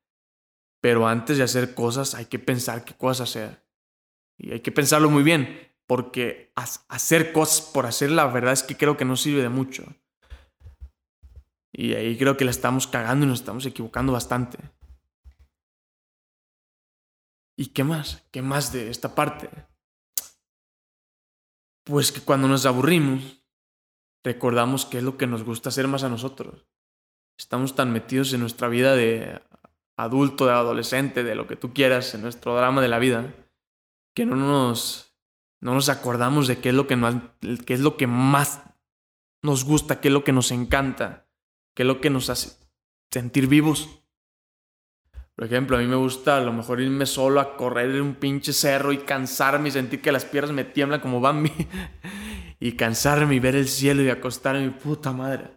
Pero 0.81 1.07
antes 1.07 1.37
de 1.37 1.43
hacer 1.43 1.73
cosas 1.73 2.15
hay 2.15 2.25
que 2.25 2.39
pensar 2.39 2.85
qué 2.85 2.93
cosas 2.93 3.29
hacer. 3.29 3.65
Y 4.37 4.51
hay 4.53 4.61
que 4.61 4.71
pensarlo 4.71 5.09
muy 5.09 5.23
bien, 5.23 5.73
porque 5.85 6.53
hacer 6.87 7.33
cosas 7.33 7.61
por 7.61 7.85
hacer 7.85 8.11
la 8.11 8.27
verdad 8.27 8.53
es 8.53 8.63
que 8.63 8.77
creo 8.77 8.95
que 8.95 9.05
no 9.05 9.17
sirve 9.17 9.41
de 9.41 9.49
mucho. 9.49 9.83
Y 11.79 11.93
ahí 11.93 12.17
creo 12.17 12.35
que 12.35 12.45
la 12.45 12.51
estamos 12.51 12.87
cagando 12.87 13.25
y 13.25 13.29
nos 13.29 13.39
estamos 13.39 13.65
equivocando 13.65 14.11
bastante. 14.11 14.57
¿Y 17.57 17.67
qué 17.67 17.83
más? 17.83 18.23
¿Qué 18.31 18.41
más 18.41 18.73
de 18.73 18.89
esta 18.89 19.15
parte? 19.15 19.49
Pues 21.85 22.11
que 22.11 22.21
cuando 22.21 22.47
nos 22.47 22.65
aburrimos, 22.65 23.43
recordamos 24.23 24.85
qué 24.85 24.97
es 24.97 25.03
lo 25.03 25.17
que 25.17 25.27
nos 25.27 25.43
gusta 25.43 25.69
hacer 25.69 25.87
más 25.87 26.03
a 26.03 26.09
nosotros 26.09 26.69
estamos 27.39 27.73
tan 27.73 27.91
metidos 27.91 28.33
en 28.33 28.41
nuestra 28.41 28.67
vida 28.67 28.95
de 28.95 29.41
adulto, 29.97 30.45
de 30.45 30.51
adolescente, 30.51 31.23
de 31.23 31.35
lo 31.35 31.47
que 31.47 31.55
tú 31.55 31.73
quieras, 31.73 32.13
en 32.13 32.21
nuestro 32.21 32.55
drama 32.55 32.81
de 32.81 32.89
la 32.89 32.99
vida, 32.99 33.33
que 34.13 34.25
no 34.25 34.35
nos, 34.35 35.15
no 35.61 35.73
nos 35.73 35.87
acordamos 35.87 36.47
de 36.47 36.59
qué 36.59 36.69
es, 36.69 36.75
lo 36.75 36.85
que 36.85 36.99
qué 37.65 37.73
es 37.73 37.79
lo 37.79 37.95
que 37.95 38.07
más 38.07 38.61
nos 39.41 39.63
gusta, 39.63 40.01
qué 40.01 40.09
es 40.09 40.13
lo 40.13 40.25
que 40.25 40.33
nos 40.33 40.51
encanta, 40.51 41.28
qué 41.79 41.83
es 41.83 41.87
lo 41.87 42.01
que 42.01 42.09
nos 42.09 42.29
hace 42.29 42.57
sentir 43.09 43.47
vivos. 43.47 43.87
Por 45.33 45.45
ejemplo, 45.45 45.77
a 45.77 45.79
mí 45.79 45.87
me 45.87 45.95
gusta 45.95 46.35
a 46.35 46.41
lo 46.41 46.51
mejor 46.51 46.81
irme 46.81 47.05
solo 47.05 47.39
a 47.39 47.55
correr 47.55 47.91
en 47.91 48.01
un 48.01 48.15
pinche 48.15 48.51
cerro 48.51 48.91
y 48.91 48.97
cansarme 48.97 49.69
y 49.69 49.71
sentir 49.71 50.01
que 50.01 50.11
las 50.11 50.25
piernas 50.25 50.51
me 50.51 50.65
tiemblan 50.65 50.99
como 50.99 51.21
Bambi. 51.21 51.53
y 52.59 52.73
cansarme 52.73 53.35
y 53.35 53.39
ver 53.39 53.55
el 53.55 53.69
cielo 53.69 54.03
y 54.03 54.09
acostarme, 54.09 54.69
puta 54.71 55.13
madre. 55.13 55.51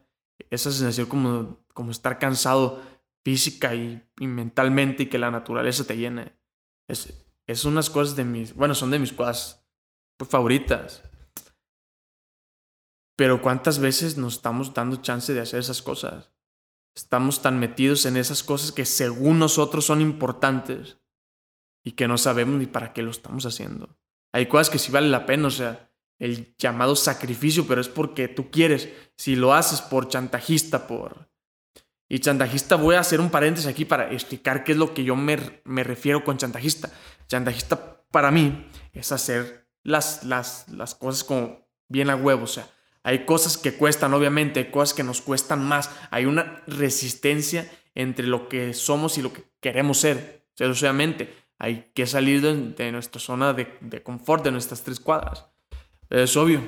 Esa 0.48 0.70
sensación 0.70 1.08
como 1.08 1.64
como 1.74 1.90
estar 1.90 2.20
cansado 2.20 2.80
física 3.24 3.74
y, 3.74 4.00
mentalmente 4.20 5.02
y 5.02 5.06
que 5.06 5.18
la 5.18 5.32
naturaleza 5.32 5.82
te 5.82 5.96
llene. 5.96 6.38
Es, 6.86 7.26
es 7.48 7.64
unas 7.64 7.90
cosas 7.90 8.14
de 8.14 8.22
mis, 8.22 8.54
bueno, 8.54 8.76
son 8.76 8.92
de 8.92 9.00
mis 9.00 9.12
cosas 9.12 9.66
favoritas. 10.28 11.02
Pero 13.16 13.42
¿cuántas 13.42 13.78
veces 13.78 14.16
nos 14.16 14.34
estamos 14.34 14.74
dando 14.74 14.96
chance 14.96 15.32
de 15.32 15.40
hacer 15.40 15.60
esas 15.60 15.82
cosas? 15.82 16.30
Estamos 16.94 17.42
tan 17.42 17.58
metidos 17.58 18.04
en 18.06 18.16
esas 18.16 18.42
cosas 18.42 18.72
que 18.72 18.84
según 18.84 19.38
nosotros 19.38 19.86
son 19.86 20.00
importantes 20.00 20.98
y 21.84 21.92
que 21.92 22.08
no 22.08 22.18
sabemos 22.18 22.58
ni 22.58 22.66
para 22.66 22.92
qué 22.92 23.02
lo 23.02 23.10
estamos 23.10 23.46
haciendo. 23.46 23.96
Hay 24.32 24.46
cosas 24.46 24.70
que 24.70 24.78
sí 24.78 24.92
vale 24.92 25.08
la 25.08 25.26
pena, 25.26 25.48
o 25.48 25.50
sea, 25.50 25.90
el 26.18 26.54
llamado 26.56 26.94
sacrificio, 26.96 27.66
pero 27.66 27.80
es 27.80 27.88
porque 27.88 28.28
tú 28.28 28.50
quieres. 28.50 28.88
Si 29.16 29.36
lo 29.36 29.54
haces 29.54 29.80
por 29.80 30.08
chantajista, 30.08 30.86
por 30.86 31.28
Y 32.08 32.18
chantajista, 32.20 32.76
voy 32.76 32.94
a 32.94 33.00
hacer 33.00 33.20
un 33.20 33.30
paréntesis 33.30 33.68
aquí 33.68 33.84
para 33.84 34.12
explicar 34.12 34.64
qué 34.64 34.72
es 34.72 34.78
lo 34.78 34.94
que 34.94 35.02
yo 35.02 35.16
me, 35.16 35.62
me 35.64 35.82
refiero 35.82 36.24
con 36.24 36.36
chantajista. 36.36 36.90
Chantajista 37.26 38.04
para 38.10 38.30
mí 38.30 38.68
es 38.92 39.12
hacer 39.12 39.66
las, 39.82 40.22
las, 40.22 40.68
las 40.68 40.94
cosas 40.94 41.24
como 41.24 41.66
bien 41.88 42.10
a 42.10 42.16
huevo. 42.16 42.44
O 42.44 42.46
sea, 42.46 42.68
hay 43.04 43.24
cosas 43.24 43.58
que 43.58 43.74
cuestan, 43.74 44.14
obviamente, 44.14 44.60
hay 44.60 44.70
cosas 44.70 44.94
que 44.94 45.02
nos 45.02 45.20
cuestan 45.20 45.64
más. 45.64 45.90
Hay 46.10 46.26
una 46.26 46.62
resistencia 46.66 47.70
entre 47.94 48.26
lo 48.26 48.48
que 48.48 48.74
somos 48.74 49.18
y 49.18 49.22
lo 49.22 49.32
que 49.32 49.44
queremos 49.60 49.98
ser. 49.98 50.46
Obviamente, 50.60 51.34
hay 51.58 51.90
que 51.94 52.06
salir 52.06 52.40
de, 52.40 52.92
nuestra 52.92 53.20
zona 53.20 53.52
de, 53.54 53.76
de 53.80 54.02
confort, 54.02 54.44
de 54.44 54.52
nuestras 54.52 54.82
tres 54.82 55.00
cuadras. 55.00 55.46
Es 56.10 56.36
obvio. 56.36 56.62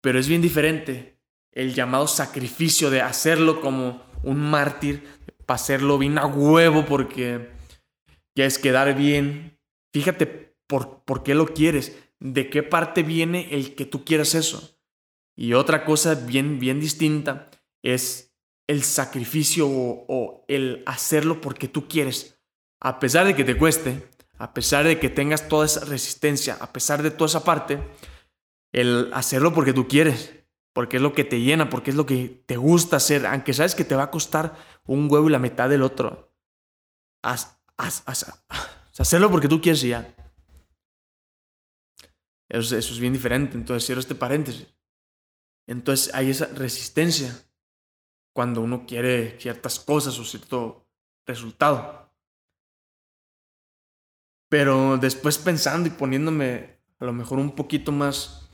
Pero 0.00 0.18
es 0.18 0.28
bien 0.28 0.42
diferente 0.42 1.18
el 1.52 1.74
llamado 1.74 2.06
sacrificio 2.06 2.88
de 2.90 3.02
hacerlo 3.02 3.60
como 3.60 4.02
un 4.22 4.38
mártir, 4.38 5.02
para 5.44 5.56
hacerlo 5.56 5.98
bien 5.98 6.18
a 6.18 6.26
huevo 6.26 6.84
porque 6.84 7.50
quieres 8.34 8.58
quedar 8.58 8.94
bien. 8.96 9.58
Fíjate 9.92 10.26
por, 10.68 11.02
por 11.04 11.24
qué 11.24 11.34
lo 11.34 11.48
quieres, 11.48 11.98
de 12.20 12.48
qué 12.48 12.62
parte 12.62 13.02
viene 13.02 13.48
el 13.50 13.74
que 13.74 13.86
tú 13.86 14.04
quieras 14.04 14.34
eso. 14.36 14.77
Y 15.40 15.52
otra 15.52 15.84
cosa 15.84 16.16
bien, 16.16 16.58
bien 16.58 16.80
distinta 16.80 17.48
es 17.84 18.34
el 18.66 18.82
sacrificio 18.82 19.68
o, 19.68 20.44
el 20.48 20.82
hacerlo 20.84 21.40
porque 21.40 21.68
tú 21.68 21.86
quieres. 21.86 22.40
A 22.80 22.98
pesar 22.98 23.24
de 23.24 23.36
que 23.36 23.44
te 23.44 23.56
cueste, 23.56 24.08
a 24.36 24.52
pesar 24.52 24.84
de 24.84 24.98
que 24.98 25.08
tengas 25.08 25.48
toda 25.48 25.64
esa 25.64 25.84
resistencia, 25.84 26.56
a 26.60 26.72
pesar 26.72 27.04
de 27.04 27.12
toda 27.12 27.26
esa 27.26 27.44
parte, 27.44 27.78
el 28.72 29.10
hacerlo 29.12 29.54
porque 29.54 29.72
tú 29.72 29.86
quieres, 29.86 30.34
porque 30.72 30.96
es 30.96 31.02
lo 31.04 31.12
que 31.12 31.22
te 31.22 31.40
llena, 31.40 31.70
porque 31.70 31.90
es 31.90 31.96
lo 31.96 32.04
que 32.04 32.42
te 32.44 32.56
gusta 32.56 32.96
hacer, 32.96 33.24
aunque 33.24 33.54
sabes 33.54 33.76
que 33.76 33.84
te 33.84 33.94
va 33.94 34.02
a 34.02 34.10
costar 34.10 34.56
un 34.86 35.08
huevo 35.08 35.28
y 35.28 35.32
la 35.32 35.38
mitad 35.38 35.68
del 35.68 35.84
otro. 35.84 36.34
hacerlo 38.98 39.30
porque 39.30 39.46
tú 39.46 39.60
quieres 39.60 39.84
y 39.84 39.90
ya. 39.90 40.12
Eso, 42.48 42.76
eso 42.76 42.92
es 42.92 42.98
bien 42.98 43.12
diferente. 43.12 43.56
Entonces, 43.56 43.86
cierro 43.86 44.00
este 44.00 44.16
paréntesis. 44.16 44.66
Entonces 45.68 46.12
hay 46.14 46.30
esa 46.30 46.46
resistencia 46.46 47.44
cuando 48.32 48.62
uno 48.62 48.86
quiere 48.86 49.38
ciertas 49.38 49.78
cosas 49.78 50.18
o 50.18 50.24
cierto 50.24 50.86
resultado. 51.26 52.10
Pero 54.48 54.96
después 54.96 55.36
pensando 55.36 55.86
y 55.86 55.92
poniéndome 55.92 56.78
a 56.98 57.04
lo 57.04 57.12
mejor 57.12 57.38
un 57.38 57.54
poquito 57.54 57.92
más 57.92 58.48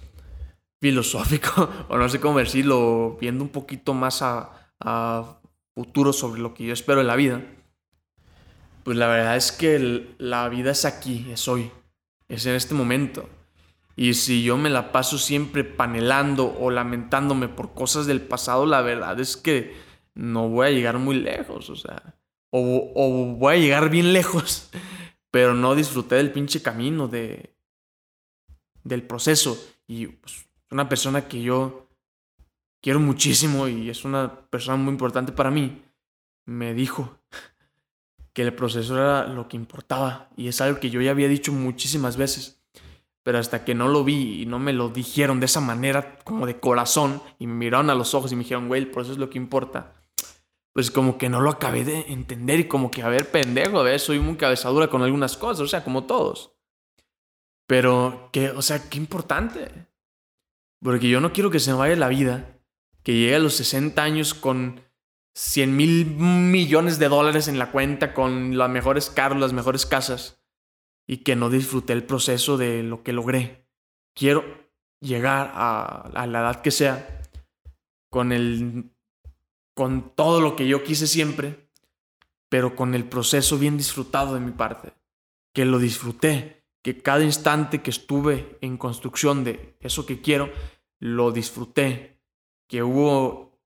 filosófico, 0.81 1.69
o 1.89 1.97
no 1.97 2.09
sé 2.09 2.19
cómo 2.21 2.39
decirlo, 2.39 3.17
viendo 3.21 3.45
un 3.45 3.51
poquito 3.51 3.95
más 3.95 4.21
a, 4.21 4.51
futuro 5.75 6.13
sobre 6.13 6.41
lo 6.41 6.53
que 6.53 6.65
yo 6.65 6.73
espero 6.73 7.01
en 7.01 7.07
la 7.07 7.17
vida, 7.17 7.43
pues 8.85 8.97
la 8.97 9.09
verdad 9.09 9.37
es 9.37 9.51
que 9.51 10.15
la 10.19 10.49
vida 10.49 10.73
es 10.73 10.85
aquí, 10.85 11.27
es 11.31 11.49
hoy, 11.49 11.71
es 12.29 12.45
en 12.47 12.55
este 12.55 12.75
momento. 12.75 13.29
Y 13.97 14.15
si 14.15 14.43
yo 14.43 14.57
me 14.57 14.71
la 14.71 14.91
paso 14.93 15.19
siempre 15.19 15.63
panelando 15.63 16.57
o 16.59 16.71
lamentándome 16.71 17.49
por 17.49 17.75
cosas 17.75 18.07
del 18.07 18.21
pasado, 18.21 18.67
la 18.67 18.83
verdad 18.83 19.21
es 19.21 19.37
que 19.37 19.77
no 20.15 20.49
voy 20.49 20.67
a 20.67 20.71
llegar 20.71 20.99
muy 20.99 21.17
lejos, 21.17 21.71
o 21.71 21.77
sea, 21.77 22.17
o, 22.51 23.37
voy 23.37 23.55
a 23.55 23.59
llegar 23.59 23.91
bien 23.91 24.13
lejos, 24.13 24.71
pero 25.31 25.55
no 25.55 25.75
disfruté 25.75 26.17
del 26.17 26.33
pinche 26.33 26.63
camino, 26.63 27.09
de, 27.09 27.55
del 28.83 29.03
proceso. 29.03 29.59
Y 29.87 30.07
pues, 30.07 30.47
una 30.71 30.89
persona 30.89 31.29
que 31.29 31.43
yo 31.43 31.89
quiero 32.81 33.01
muchísimo 33.01 33.69
y 33.69 33.91
es 33.91 34.05
una 34.05 34.49
persona 34.51 34.77
muy 34.77 34.93
importante 34.93 35.33
para 35.33 35.51
mí, 35.51 35.83
me 36.47 36.75
dijo 36.75 37.19
que 38.33 38.43
el 38.43 38.55
proceso 38.55 38.97
era 38.97 39.27
lo 39.29 39.49
que 39.49 39.57
importaba 39.57 40.31
y 40.37 40.49
es 40.49 40.61
algo 40.61 40.81
que 40.81 40.91
yo 40.91 41.01
ya 41.01 41.13
había 41.13 41.29
dicho 41.29 41.53
muchísimas 41.53 42.17
veces 42.17 42.64
pero 43.25 43.39
hasta 43.39 43.65
que 43.65 43.75
no 43.75 43.89
lo 43.89 44.05
vi 44.05 44.43
y 44.43 44.47
no 44.47 44.59
me 44.59 44.75
lo 44.75 44.91
dijeron 44.91 45.41
de 45.41 45.47
esa 45.47 45.61
manera, 45.61 46.19
como 46.25 46.47
de 46.47 46.61
corazón, 46.61 47.23
y 47.39 47.47
me 47.47 47.55
miraron 47.55 47.89
a 47.89 47.95
los 47.95 48.15
ojos 48.15 48.31
y 48.31 48.37
me 48.37 48.43
dijeron, 48.43 48.69
güey, 48.69 48.85
por 48.85 49.03
eso 49.03 49.13
es 49.13 49.19
lo 49.19 49.31
que 49.31 49.39
importa, 49.39 49.95
pues 50.75 50.91
como 50.91 51.17
que 51.17 51.31
no 51.31 51.41
lo 51.41 51.51
acabé 51.51 51.85
de 51.85 52.13
entender 52.13 52.61
y 52.61 52.69
como 52.69 52.91
que, 52.91 53.03
a 53.03 53.09
ver, 53.09 53.31
pendejo, 53.31 53.83
ver, 53.83 53.99
soy 53.99 54.21
muy 54.21 54.37
cabezadura 54.37 54.89
con 54.89 55.03
algunas 55.03 55.39
cosas, 55.39 55.61
o 55.61 55.67
sea, 55.67 55.83
como 55.83 56.05
todos. 56.05 56.53
Pero, 57.67 58.29
que, 58.31 58.51
o 58.51 58.61
sea, 58.61 58.91
qué 58.91 58.99
importante. 58.99 59.89
Porque 60.83 61.09
yo 61.09 61.23
no 61.23 61.33
quiero 61.33 61.51
que 61.51 61.61
se 61.61 61.71
me 61.71 61.79
vaya 61.79 61.97
la 61.97 62.09
vida, 62.09 62.59
que 63.03 63.15
llegue 63.15 63.37
a 63.37 63.39
los 63.39 63.55
60 63.55 64.03
años 64.03 64.35
con 64.35 64.83
100 65.35 65.75
mil 65.75 66.07
millones 66.07 66.99
de 66.99 67.09
dólares 67.09 67.49
en 67.49 67.59
la 67.59 67.71
cuenta, 67.71 68.13
con 68.13 68.59
las 68.59 68.69
mejores 68.69 69.09
carros, 69.09 69.41
las 69.41 69.55
mejores 69.55 69.87
casas 69.87 70.44
y 71.07 71.19
que 71.19 71.37
no 71.37 71.51
disfruté 71.51 71.93
el 71.93 72.05
proceso 72.05 72.57
de 72.57 72.83
lo 72.83 73.03
que 73.03 73.13
logré. 73.13 73.69
Quiero 74.15 74.45
llegar 75.01 75.53
a, 75.55 76.27
la 76.27 76.41
edad 76.41 76.63
que 76.63 76.71
sea 76.71 77.23
con 78.11 78.33
el 78.33 78.91
con 79.75 80.15
todo 80.15 80.41
lo 80.41 80.55
que 80.55 80.69
yo 80.69 80.85
quise 80.85 81.09
siempre, 81.09 81.69
pero 82.49 82.77
con 82.77 82.95
el 82.95 83.09
proceso 83.09 83.59
bien 83.59 83.77
disfrutado 83.77 84.35
de 84.35 84.41
mi 84.41 84.53
parte, 84.53 84.95
que 85.53 85.65
lo 85.65 85.81
disfruté, 85.81 86.65
que 86.81 87.03
cada 87.03 87.25
instante 87.25 87.83
que 87.83 87.91
estuve 87.91 88.57
en 88.61 88.77
construcción 88.77 89.43
de 89.43 89.77
eso 89.81 90.07
que 90.07 90.21
quiero, 90.21 90.53
lo 91.01 91.33
disfruté, 91.33 92.21
que 92.69 92.85
hubo 92.85 93.61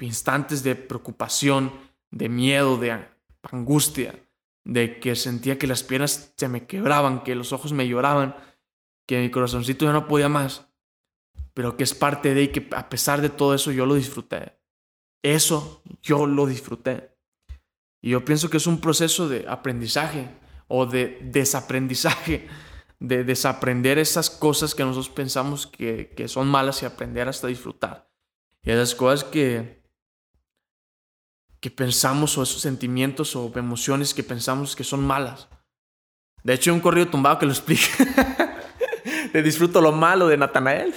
instantes 0.00 0.62
de 0.62 0.76
preocupación, 0.76 1.72
de 2.10 2.30
miedo, 2.30 2.78
de 2.78 3.06
angustia, 3.52 4.18
de 4.64 4.98
que 4.98 5.14
sentía 5.14 5.58
que 5.58 5.66
las 5.66 5.82
piernas 5.82 6.32
se 6.36 6.48
me 6.48 6.66
quebraban, 6.66 7.22
que 7.22 7.34
los 7.34 7.52
ojos 7.52 7.72
me 7.72 7.86
lloraban, 7.86 8.36
que 9.06 9.20
mi 9.20 9.30
corazoncito 9.30 9.84
ya 9.84 9.92
no 9.92 10.08
podía 10.08 10.28
más, 10.28 10.66
pero 11.52 11.76
que 11.76 11.84
es 11.84 11.94
parte 11.94 12.34
de 12.34 12.44
y 12.44 12.48
que 12.48 12.68
a 12.74 12.88
pesar 12.88 13.20
de 13.20 13.28
todo 13.28 13.54
eso 13.54 13.70
yo 13.70 13.86
lo 13.86 13.94
disfruté. 13.94 14.58
Eso 15.22 15.82
yo 16.02 16.26
lo 16.26 16.46
disfruté. 16.46 17.16
Y 18.00 18.10
yo 18.10 18.24
pienso 18.24 18.50
que 18.50 18.56
es 18.56 18.66
un 18.66 18.80
proceso 18.80 19.28
de 19.28 19.46
aprendizaje 19.48 20.28
o 20.68 20.86
de 20.86 21.18
desaprendizaje, 21.22 22.48
de 22.98 23.24
desaprender 23.24 23.98
esas 23.98 24.30
cosas 24.30 24.74
que 24.74 24.82
nosotros 24.82 25.10
pensamos 25.10 25.66
que, 25.66 26.12
que 26.16 26.28
son 26.28 26.48
malas 26.48 26.82
y 26.82 26.86
aprender 26.86 27.28
hasta 27.28 27.46
disfrutar. 27.46 28.10
Y 28.62 28.70
esas 28.70 28.94
cosas 28.94 29.24
que, 29.24 29.83
que 31.64 31.70
pensamos 31.70 32.36
o 32.36 32.42
esos 32.42 32.60
sentimientos 32.60 33.34
o 33.34 33.50
emociones 33.56 34.12
que 34.12 34.22
pensamos 34.22 34.76
que 34.76 34.84
son 34.84 35.02
malas. 35.02 35.48
De 36.42 36.52
hecho, 36.52 36.70
hay 36.70 36.74
un 36.74 36.82
corrido 36.82 37.08
tumbado 37.08 37.38
que 37.38 37.46
lo 37.46 37.52
explica. 37.52 37.88
Te 39.32 39.42
disfruto 39.42 39.80
lo 39.80 39.90
malo 39.90 40.28
de 40.28 40.36
Natanael. 40.36 40.92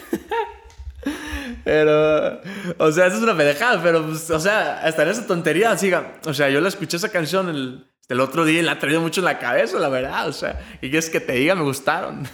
pero, 1.63 2.41
o 2.79 2.91
sea, 2.91 3.05
eso 3.05 3.15
es 3.15 3.23
una 3.23 3.37
pendejada, 3.37 3.81
pero, 3.81 4.05
pues, 4.05 4.29
o 4.29 4.41
sea, 4.41 4.81
hasta 4.81 5.03
en 5.03 5.07
esa 5.07 5.25
tontería, 5.25 5.77
siga. 5.77 6.19
O 6.25 6.33
sea, 6.33 6.49
yo 6.49 6.59
la 6.59 6.67
escuché 6.67 6.97
esa 6.97 7.13
canción 7.13 7.47
el, 7.47 7.89
el 8.09 8.19
otro 8.19 8.43
día 8.43 8.59
y 8.59 8.63
la 8.63 8.73
ha 8.73 8.79
traído 8.79 8.99
mucho 8.99 9.21
en 9.21 9.25
la 9.25 9.39
cabeza, 9.39 9.79
la 9.79 9.87
verdad. 9.87 10.27
O 10.27 10.33
sea, 10.33 10.59
y 10.81 10.91
que 10.91 10.97
es 10.97 11.09
que 11.09 11.21
te 11.21 11.31
diga, 11.31 11.55
me 11.55 11.63
gustaron. 11.63 12.27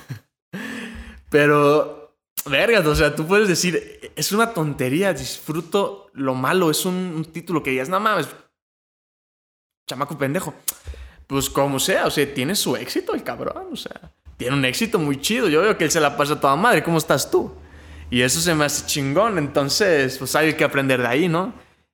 pero 1.30 2.03
Vergas, 2.46 2.86
o 2.86 2.96
sea, 2.96 3.16
tú 3.16 3.26
puedes 3.26 3.48
decir, 3.48 4.12
es 4.16 4.32
una 4.32 4.54
tontería, 4.54 5.14
disfruto 5.14 6.10
lo 6.14 6.36
malo, 6.36 6.70
es 6.70 6.86
un, 6.86 7.26
título 7.32 7.64
que 7.64 7.72
digas, 7.72 7.90
no 7.90 8.00
mames, 8.00 8.28
chamaco 9.88 10.18
pendejo. 10.18 10.54
Pues 11.28 11.50
como 11.50 11.80
sea, 11.80 12.06
o 12.06 12.12
sea, 12.12 12.32
tiene 12.34 12.56
su 12.56 12.76
éxito 12.76 13.14
el 13.14 13.24
cabrón, 13.24 13.68
o 13.72 13.76
sea, 13.76 14.12
tiene 14.36 14.56
un 14.56 14.66
éxito 14.66 15.00
muy 15.00 15.22
chido. 15.22 15.48
Yo 15.48 15.62
veo 15.62 15.78
que 15.78 15.86
él 15.86 15.92
se 15.92 16.02
la 16.02 16.18
pasa 16.18 16.34
a 16.34 16.40
toda 16.40 16.56
madre, 16.56 16.84
¿cómo 16.84 16.98
estás 16.98 17.32
tú? 17.32 17.54
Y 18.10 18.22
eso 18.22 18.42
se 18.42 18.54
me 18.54 18.66
hace 18.66 18.86
chingón, 18.86 19.38
entonces, 19.38 20.18
pues 20.18 20.36
hay 20.36 20.54
que 20.54 20.64
aprender 20.66 21.02
de 21.02 21.08
ahí, 21.08 21.30
¿no? 21.30 21.54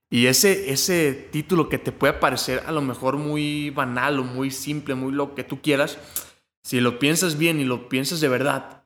Y 0.10 0.26
ese, 0.26 0.72
ese 0.72 1.14
título 1.14 1.70
que 1.70 1.78
te 1.78 1.92
puede 1.92 2.14
parecer 2.14 2.64
a 2.66 2.72
lo 2.72 2.82
mejor 2.82 3.18
muy 3.18 3.70
banal 3.70 4.20
o 4.20 4.24
muy 4.24 4.50
simple, 4.50 4.96
muy 4.96 5.12
lo 5.12 5.36
que 5.36 5.44
tú 5.44 5.62
quieras, 5.62 6.00
si 6.64 6.82
lo 6.82 6.98
piensas 6.98 7.38
bien 7.38 7.60
y 7.60 7.64
lo 7.64 7.88
piensas 7.88 8.20
de 8.20 8.28
verdad, 8.28 8.79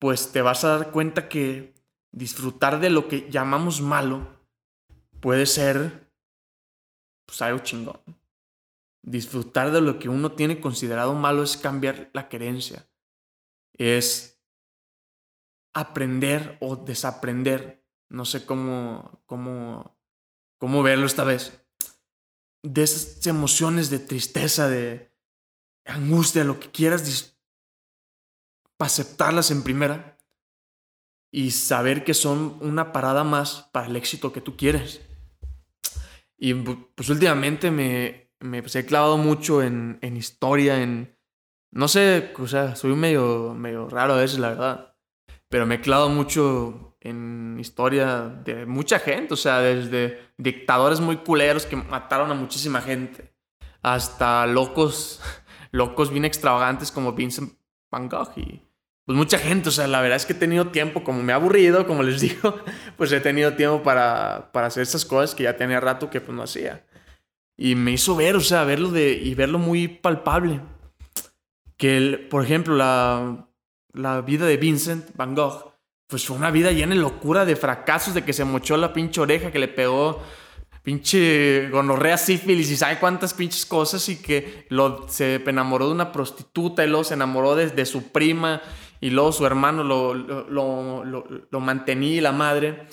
pues 0.00 0.32
te 0.32 0.42
vas 0.42 0.64
a 0.64 0.78
dar 0.78 0.90
cuenta 0.90 1.28
que 1.28 1.74
disfrutar 2.10 2.80
de 2.80 2.90
lo 2.90 3.06
que 3.06 3.30
llamamos 3.30 3.80
malo 3.80 4.40
puede 5.20 5.46
ser 5.46 6.10
pues 7.26 7.42
algo 7.42 7.60
chingón. 7.60 8.00
Disfrutar 9.02 9.70
de 9.70 9.80
lo 9.80 9.98
que 9.98 10.08
uno 10.08 10.32
tiene 10.32 10.60
considerado 10.60 11.14
malo 11.14 11.42
es 11.42 11.56
cambiar 11.56 12.10
la 12.14 12.28
creencia. 12.28 12.88
Es 13.74 14.42
aprender 15.74 16.56
o 16.60 16.76
desaprender. 16.76 17.86
No 18.08 18.24
sé 18.24 18.44
cómo, 18.44 19.22
cómo, 19.26 19.98
cómo 20.58 20.82
verlo 20.82 21.06
esta 21.06 21.24
vez. 21.24 21.62
De 22.62 22.82
esas 22.82 23.26
emociones 23.26 23.90
de 23.90 23.98
tristeza, 23.98 24.68
de 24.68 25.14
angustia, 25.84 26.42
lo 26.42 26.58
que 26.58 26.70
quieras 26.70 27.06
para 28.80 28.86
aceptarlas 28.86 29.50
en 29.50 29.62
primera 29.62 30.16
y 31.30 31.50
saber 31.50 32.02
que 32.02 32.14
son 32.14 32.56
una 32.62 32.92
parada 32.92 33.24
más 33.24 33.68
para 33.72 33.88
el 33.88 33.94
éxito 33.94 34.32
que 34.32 34.40
tú 34.40 34.56
quieres. 34.56 35.02
Y 36.38 36.54
pues 36.54 37.10
últimamente 37.10 37.70
me, 37.70 38.32
me 38.38 38.62
pues, 38.62 38.74
he 38.76 38.86
clavado 38.86 39.18
mucho 39.18 39.62
en, 39.62 39.98
en 40.00 40.16
historia, 40.16 40.82
en... 40.82 41.14
No 41.70 41.88
sé, 41.88 42.32
o 42.38 42.46
sea, 42.46 42.74
soy 42.74 42.94
medio, 42.94 43.52
medio 43.52 43.86
raro 43.86 44.14
a 44.14 44.16
veces, 44.16 44.38
la 44.38 44.48
verdad. 44.48 44.96
Pero 45.50 45.66
me 45.66 45.74
he 45.74 45.80
clavado 45.82 46.08
mucho 46.08 46.96
en 47.00 47.58
historia 47.60 48.28
de 48.28 48.64
mucha 48.64 48.98
gente, 48.98 49.34
o 49.34 49.36
sea, 49.36 49.60
desde 49.60 50.32
dictadores 50.38 51.00
muy 51.00 51.18
culeros 51.18 51.66
que 51.66 51.76
mataron 51.76 52.30
a 52.30 52.34
muchísima 52.34 52.80
gente, 52.80 53.34
hasta 53.82 54.46
locos, 54.46 55.20
locos 55.70 56.10
bien 56.10 56.24
extravagantes 56.24 56.90
como 56.90 57.12
Vincent 57.12 57.60
Van 57.90 58.08
Gogh 58.08 58.32
y 58.38 58.69
pues 59.04 59.16
mucha 59.16 59.38
gente, 59.38 59.70
o 59.70 59.72
sea, 59.72 59.86
la 59.86 60.00
verdad 60.00 60.16
es 60.16 60.26
que 60.26 60.34
he 60.34 60.36
tenido 60.36 60.68
tiempo, 60.68 61.02
como 61.02 61.22
me 61.22 61.32
ha 61.32 61.36
aburrido, 61.36 61.86
como 61.86 62.02
les 62.02 62.20
digo, 62.20 62.60
pues 62.96 63.10
he 63.12 63.20
tenido 63.20 63.54
tiempo 63.54 63.82
para, 63.82 64.50
para 64.52 64.68
hacer 64.68 64.82
esas 64.82 65.04
cosas 65.04 65.34
que 65.34 65.44
ya 65.44 65.56
tenía 65.56 65.80
rato 65.80 66.10
que 66.10 66.20
pues 66.20 66.36
no 66.36 66.42
hacía. 66.42 66.84
Y 67.56 67.74
me 67.74 67.92
hizo 67.92 68.16
ver, 68.16 68.36
o 68.36 68.40
sea, 68.40 68.64
verlo 68.64 68.90
de, 68.90 69.12
y 69.12 69.34
verlo 69.34 69.58
muy 69.58 69.88
palpable. 69.88 70.60
Que, 71.76 72.26
por 72.30 72.44
ejemplo, 72.44 72.74
la, 72.74 73.48
la 73.92 74.20
vida 74.20 74.46
de 74.46 74.56
Vincent 74.56 75.10
Van 75.14 75.34
Gogh, 75.34 75.72
pues 76.06 76.26
fue 76.26 76.36
una 76.36 76.50
vida 76.50 76.72
llena 76.72 76.94
de 76.94 77.00
locura, 77.00 77.44
de 77.44 77.56
fracasos, 77.56 78.14
de 78.14 78.24
que 78.24 78.32
se 78.32 78.44
mochó 78.44 78.76
la 78.76 78.92
pinche 78.92 79.20
oreja, 79.20 79.50
que 79.50 79.58
le 79.58 79.68
pegó 79.68 80.22
pinche 80.82 81.68
gonorrea, 81.68 82.16
sífilis 82.16 82.70
y 82.70 82.76
sabe 82.76 82.98
cuántas 82.98 83.34
pinches 83.34 83.66
cosas 83.66 84.08
y 84.08 84.16
que 84.22 84.66
lo, 84.70 85.06
se 85.08 85.42
enamoró 85.46 85.86
de 85.86 85.92
una 85.92 86.12
prostituta 86.12 86.84
y 86.84 86.88
luego 86.88 87.04
se 87.04 87.14
enamoró 87.14 87.54
de 87.54 87.86
su 87.86 88.10
prima 88.10 88.62
y 89.00 89.10
luego 89.10 89.32
su 89.32 89.46
hermano 89.46 89.82
lo, 89.82 90.14
lo, 90.14 91.04
lo, 91.04 91.24
lo, 91.50 91.60
mantenía 91.60 92.16
y 92.16 92.20
la 92.20 92.32
madre. 92.32 92.86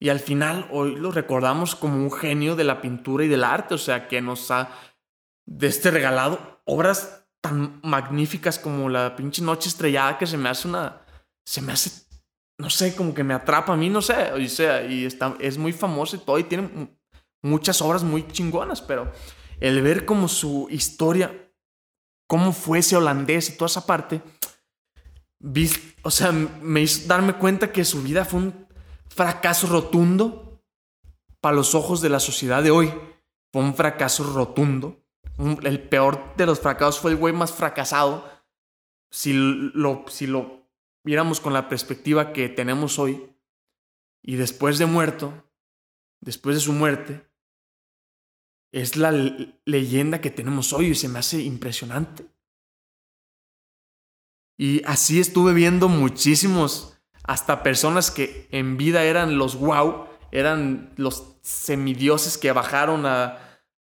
Y 0.00 0.08
al 0.08 0.18
final 0.18 0.68
hoy 0.72 0.96
lo 0.96 1.12
recordamos 1.12 1.76
como 1.76 1.96
un 1.96 2.10
genio 2.10 2.56
de 2.56 2.64
la 2.64 2.80
pintura 2.80 3.24
y 3.24 3.28
del 3.28 3.44
arte, 3.44 3.74
o 3.74 3.78
sea, 3.78 4.08
que 4.08 4.20
nos 4.20 4.50
ha 4.50 4.70
de 5.46 5.68
este 5.68 5.90
regalado 5.90 6.60
obras 6.64 7.26
tan 7.40 7.80
magníficas 7.82 8.58
como 8.58 8.88
la 8.88 9.14
pinche 9.16 9.42
noche 9.42 9.68
estrellada 9.68 10.18
que 10.18 10.26
se 10.26 10.36
me 10.36 10.48
hace 10.48 10.68
una, 10.68 11.02
se 11.44 11.60
me 11.60 11.72
hace, 11.72 12.06
no 12.58 12.70
sé, 12.70 12.94
como 12.94 13.14
que 13.14 13.24
me 13.24 13.34
atrapa 13.34 13.72
a 13.72 13.76
mí, 13.76 13.88
no 13.88 14.02
sé, 14.02 14.32
o 14.32 14.48
sea, 14.48 14.84
y 14.84 15.04
está, 15.04 15.36
es 15.40 15.58
muy 15.58 15.72
famoso 15.72 16.16
y 16.16 16.20
todo 16.20 16.38
y 16.38 16.44
tiene 16.44 16.96
muchas 17.42 17.82
obras 17.82 18.04
muy 18.04 18.26
chingonas, 18.28 18.80
pero 18.80 19.12
el 19.60 19.82
ver 19.82 20.04
como 20.04 20.28
su 20.28 20.68
historia, 20.70 21.50
cómo 22.28 22.52
fue 22.52 22.78
ese 22.78 22.96
holandés 22.96 23.50
y 23.50 23.56
toda 23.56 23.66
esa 23.66 23.86
parte, 23.86 24.22
o 26.02 26.10
sea, 26.10 26.32
me 26.32 26.82
hizo 26.82 27.08
darme 27.08 27.34
cuenta 27.34 27.72
que 27.72 27.84
su 27.84 28.02
vida 28.02 28.24
fue 28.24 28.40
un 28.40 28.66
fracaso 29.08 29.66
rotundo 29.66 30.62
para 31.40 31.56
los 31.56 31.74
ojos 31.74 32.00
de 32.00 32.08
la 32.08 32.20
sociedad 32.20 32.62
de 32.62 32.70
hoy. 32.70 32.92
Fue 33.52 33.62
un 33.62 33.74
fracaso 33.74 34.24
rotundo. 34.32 35.04
el 35.62 35.88
peor 35.88 36.36
de 36.36 36.46
los 36.46 36.60
fracasos 36.60 37.00
fue 37.00 37.12
el 37.12 37.16
güey 37.16 37.34
más 37.34 37.52
fracasado. 37.52 38.24
Si 39.10 39.32
lo, 39.34 40.04
si 40.08 40.26
lo 40.26 40.68
viéramos 41.04 41.40
con 41.40 41.52
la 41.52 41.68
perspectiva 41.68 42.32
que 42.32 42.48
tenemos 42.48 42.98
hoy. 42.98 43.28
Y 44.22 44.36
después 44.36 44.78
de 44.78 44.86
muerto, 44.86 45.50
después 46.20 46.56
de 46.56 46.60
su 46.60 46.72
muerte, 46.72 47.28
es 48.72 48.96
la 48.96 49.10
leyenda 49.64 50.20
que 50.20 50.30
tenemos 50.30 50.72
hoy 50.72 50.86
y 50.86 50.94
se 50.94 51.08
me 51.08 51.18
hace 51.18 51.42
impresionante. 51.42 52.24
Y 54.56 54.82
así 54.84 55.20
estuve 55.20 55.54
viendo 55.54 55.88
muchísimos, 55.88 56.98
hasta 57.24 57.62
personas 57.62 58.10
que 58.10 58.48
en 58.50 58.76
vida 58.76 59.04
eran 59.04 59.38
los 59.38 59.56
wow, 59.56 60.06
eran 60.30 60.92
los 60.96 61.36
semidioses 61.42 62.38
que 62.38 62.52
bajaron 62.52 63.06
a, 63.06 63.38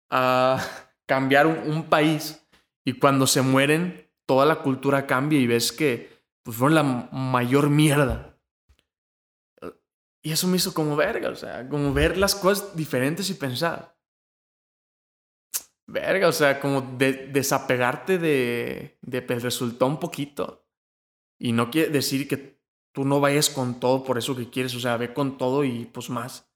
a 0.09 0.63
cambiar 1.05 1.47
un, 1.47 1.83
país. 1.85 2.47
Y 2.85 2.93
cuando 2.93 3.27
se 3.27 3.41
mueren, 3.41 4.09
toda 4.25 4.45
la 4.45 4.57
cultura 4.57 5.07
cambia 5.07 5.39
y 5.39 5.47
ves 5.47 5.71
que 5.71 6.23
pues, 6.43 6.57
fueron 6.57 6.75
la 6.75 6.83
mayor 6.83 7.69
mierda. 7.69 8.37
Y 10.21 10.31
eso 10.31 10.47
me 10.47 10.57
hizo 10.57 10.73
como 10.73 10.95
verga, 10.95 11.29
o 11.29 11.35
sea, 11.35 11.67
como 11.69 11.93
ver 11.93 12.17
las 12.17 12.35
cosas 12.35 12.75
diferentes 12.75 13.29
y 13.29 13.35
pensar. 13.35 13.96
Verga, 15.89 16.27
o 16.27 16.33
sea, 16.33 16.59
como 16.59 16.81
de, 16.81 17.27
desapegarte 17.27 18.17
de, 18.17 18.99
de 19.01 19.21
pues, 19.21 19.41
resultó 19.41 19.87
un 19.87 19.99
poquito. 19.99 20.67
Y 21.39 21.53
no 21.53 21.71
quiere 21.71 21.89
decir 21.89 22.27
que 22.27 22.61
tú 22.93 23.05
no 23.05 23.21
vayas 23.21 23.49
con 23.49 23.79
todo 23.79 24.03
por 24.03 24.17
eso 24.17 24.35
que 24.35 24.49
quieres, 24.49 24.75
o 24.75 24.79
sea, 24.81 24.97
ve 24.97 25.13
con 25.13 25.37
todo 25.37 25.63
y 25.63 25.85
pues 25.85 26.09
más. 26.09 26.51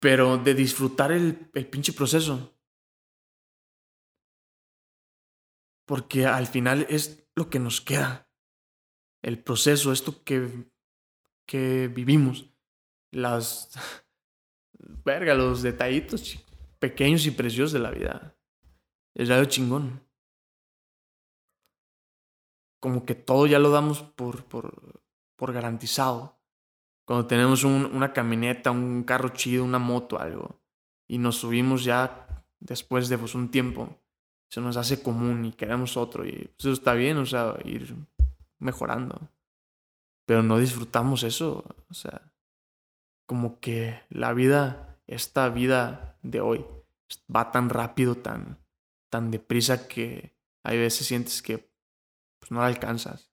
Pero 0.00 0.38
de 0.38 0.54
disfrutar 0.54 1.10
el, 1.10 1.50
el 1.52 1.68
pinche 1.68 1.92
proceso. 1.92 2.56
Porque 5.84 6.26
al 6.26 6.46
final 6.46 6.86
es 6.88 7.28
lo 7.34 7.50
que 7.50 7.58
nos 7.58 7.80
queda. 7.80 8.30
El 9.20 9.42
proceso, 9.42 9.90
esto 9.92 10.22
que, 10.22 10.70
que 11.46 11.88
vivimos. 11.88 12.50
Las. 13.10 13.72
Verga, 15.04 15.34
los 15.34 15.62
detallitos 15.62 16.44
pequeños 16.82 17.24
y 17.26 17.30
preciosos 17.30 17.72
de 17.72 17.78
la 17.78 17.92
vida. 17.92 18.34
Es 19.14 19.30
algo 19.30 19.48
chingón. 19.48 20.02
Como 22.80 23.06
que 23.06 23.14
todo 23.14 23.46
ya 23.46 23.60
lo 23.60 23.70
damos 23.70 24.02
por, 24.02 24.44
por, 24.46 25.00
por 25.36 25.52
garantizado. 25.52 26.36
Cuando 27.04 27.28
tenemos 27.28 27.62
un, 27.62 27.84
una 27.86 28.12
camioneta, 28.12 28.72
un 28.72 29.04
carro 29.04 29.28
chido, 29.28 29.62
una 29.62 29.78
moto, 29.78 30.18
algo, 30.18 30.60
y 31.06 31.18
nos 31.18 31.36
subimos 31.36 31.84
ya 31.84 32.44
después 32.58 33.08
de 33.08 33.16
pues, 33.16 33.36
un 33.36 33.48
tiempo, 33.52 33.96
se 34.50 34.60
nos 34.60 34.76
hace 34.76 35.04
común 35.04 35.44
y 35.44 35.52
queremos 35.52 35.96
otro. 35.96 36.26
Y 36.26 36.32
pues, 36.32 36.58
eso 36.58 36.72
está 36.72 36.94
bien, 36.94 37.16
o 37.18 37.26
sea, 37.26 37.56
ir 37.64 37.94
mejorando. 38.58 39.20
Pero 40.26 40.42
no 40.42 40.58
disfrutamos 40.58 41.22
eso, 41.22 41.64
o 41.88 41.94
sea, 41.94 42.32
como 43.26 43.60
que 43.60 44.00
la 44.08 44.32
vida, 44.32 44.98
esta 45.06 45.48
vida 45.48 46.11
de 46.22 46.40
hoy 46.40 46.64
va 47.34 47.50
tan 47.50 47.68
rápido, 47.68 48.16
tan, 48.16 48.64
tan 49.10 49.30
deprisa 49.30 49.88
que 49.88 50.36
hay 50.64 50.78
veces 50.78 51.06
sientes 51.06 51.42
que 51.42 51.72
pues, 52.38 52.50
no 52.50 52.60
la 52.60 52.66
alcanzas. 52.66 53.32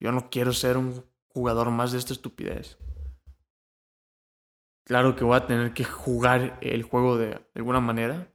Yo 0.00 0.12
no 0.12 0.30
quiero 0.30 0.52
ser 0.52 0.76
un 0.76 1.04
jugador 1.28 1.70
más 1.70 1.92
de 1.92 1.98
esta 1.98 2.12
estupidez. 2.12 2.78
Claro 4.84 5.16
que 5.16 5.24
voy 5.24 5.36
a 5.36 5.46
tener 5.46 5.74
que 5.74 5.84
jugar 5.84 6.58
el 6.62 6.82
juego 6.82 7.18
de 7.18 7.44
alguna 7.54 7.80
manera, 7.80 8.32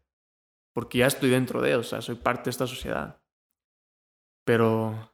porque 0.73 0.99
ya 0.99 1.07
estoy 1.07 1.29
dentro 1.29 1.61
de, 1.61 1.75
o 1.75 1.83
sea, 1.83 2.01
soy 2.01 2.15
parte 2.15 2.45
de 2.45 2.49
esta 2.49 2.67
sociedad. 2.67 3.21
Pero 4.43 5.13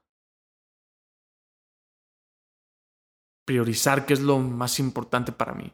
priorizar 3.45 4.05
qué 4.05 4.13
es 4.13 4.19
lo 4.19 4.39
más 4.39 4.79
importante 4.79 5.31
para 5.31 5.53
mí. 5.53 5.73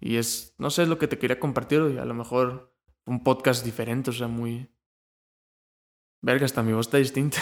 Y 0.00 0.16
es, 0.16 0.54
no 0.58 0.70
sé, 0.70 0.82
es 0.82 0.88
lo 0.88 0.98
que 0.98 1.08
te 1.08 1.18
quería 1.18 1.40
compartir 1.40 1.80
hoy. 1.80 1.98
A 1.98 2.04
lo 2.04 2.14
mejor 2.14 2.74
un 3.04 3.22
podcast 3.22 3.64
diferente, 3.64 4.10
o 4.10 4.12
sea, 4.12 4.28
muy... 4.28 4.70
Verga, 6.20 6.44
hasta 6.44 6.62
mi 6.62 6.72
voz 6.72 6.86
está 6.86 6.98
distinta. 6.98 7.38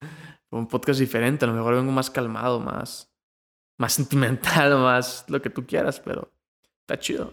un 0.50 0.68
podcast 0.68 1.00
diferente, 1.00 1.44
a 1.44 1.48
lo 1.48 1.54
mejor 1.54 1.74
vengo 1.74 1.92
más 1.92 2.10
calmado, 2.10 2.60
más, 2.60 3.12
más 3.78 3.94
sentimental, 3.94 4.74
más 4.78 5.24
lo 5.28 5.40
que 5.40 5.50
tú 5.50 5.66
quieras, 5.66 6.00
pero 6.00 6.32
está 6.80 6.98
chido. 6.98 7.32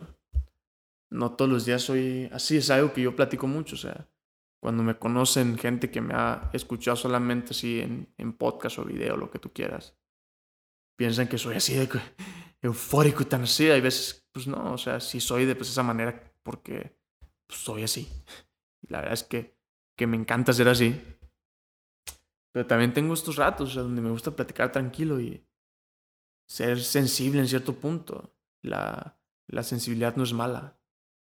No 1.11 1.35
todos 1.35 1.51
los 1.51 1.65
días 1.65 1.81
soy 1.81 2.29
así, 2.31 2.57
es 2.57 2.69
algo 2.69 2.93
que 2.93 3.01
yo 3.01 3.15
platico 3.15 3.47
mucho, 3.47 3.75
o 3.75 3.79
sea, 3.79 4.09
cuando 4.61 4.83
me 4.83 4.97
conocen 4.97 5.57
gente 5.57 5.89
que 5.89 6.01
me 6.01 6.13
ha 6.13 6.49
escuchado 6.53 6.95
solamente 6.95 7.51
así 7.51 7.79
en, 7.79 8.13
en 8.17 8.33
podcast 8.33 8.79
o 8.79 8.85
video, 8.85 9.17
lo 9.17 9.31
que 9.31 9.39
tú 9.39 9.51
quieras, 9.51 9.97
piensan 10.97 11.27
que 11.27 11.37
soy 11.37 11.55
así 11.55 11.73
de 11.75 11.89
eufórico 12.61 13.23
y 13.23 13.25
tan 13.25 13.43
así, 13.43 13.69
hay 13.69 13.81
veces 13.81 14.18
pues 14.31 14.47
no, 14.47 14.73
o 14.73 14.77
sea, 14.77 14.99
sí 14.99 15.19
soy 15.19 15.45
de 15.45 15.55
pues, 15.55 15.69
esa 15.69 15.83
manera 15.83 16.33
porque 16.43 16.97
pues, 17.47 17.59
soy 17.59 17.83
así. 17.83 18.07
Y 18.81 18.91
la 18.91 18.99
verdad 18.99 19.13
es 19.13 19.23
que, 19.23 19.57
que 19.97 20.07
me 20.07 20.17
encanta 20.17 20.53
ser 20.53 20.67
así. 20.67 20.99
Pero 22.51 22.65
también 22.65 22.93
tengo 22.93 23.13
estos 23.13 23.35
ratos 23.35 23.75
donde 23.75 24.01
me 24.01 24.09
gusta 24.09 24.35
platicar 24.35 24.71
tranquilo 24.71 25.19
y 25.19 25.45
ser 26.47 26.81
sensible 26.81 27.39
en 27.39 27.47
cierto 27.47 27.75
punto. 27.79 28.35
La, 28.61 29.19
la 29.47 29.63
sensibilidad 29.63 30.15
no 30.15 30.23
es 30.23 30.33
mala. 30.33 30.79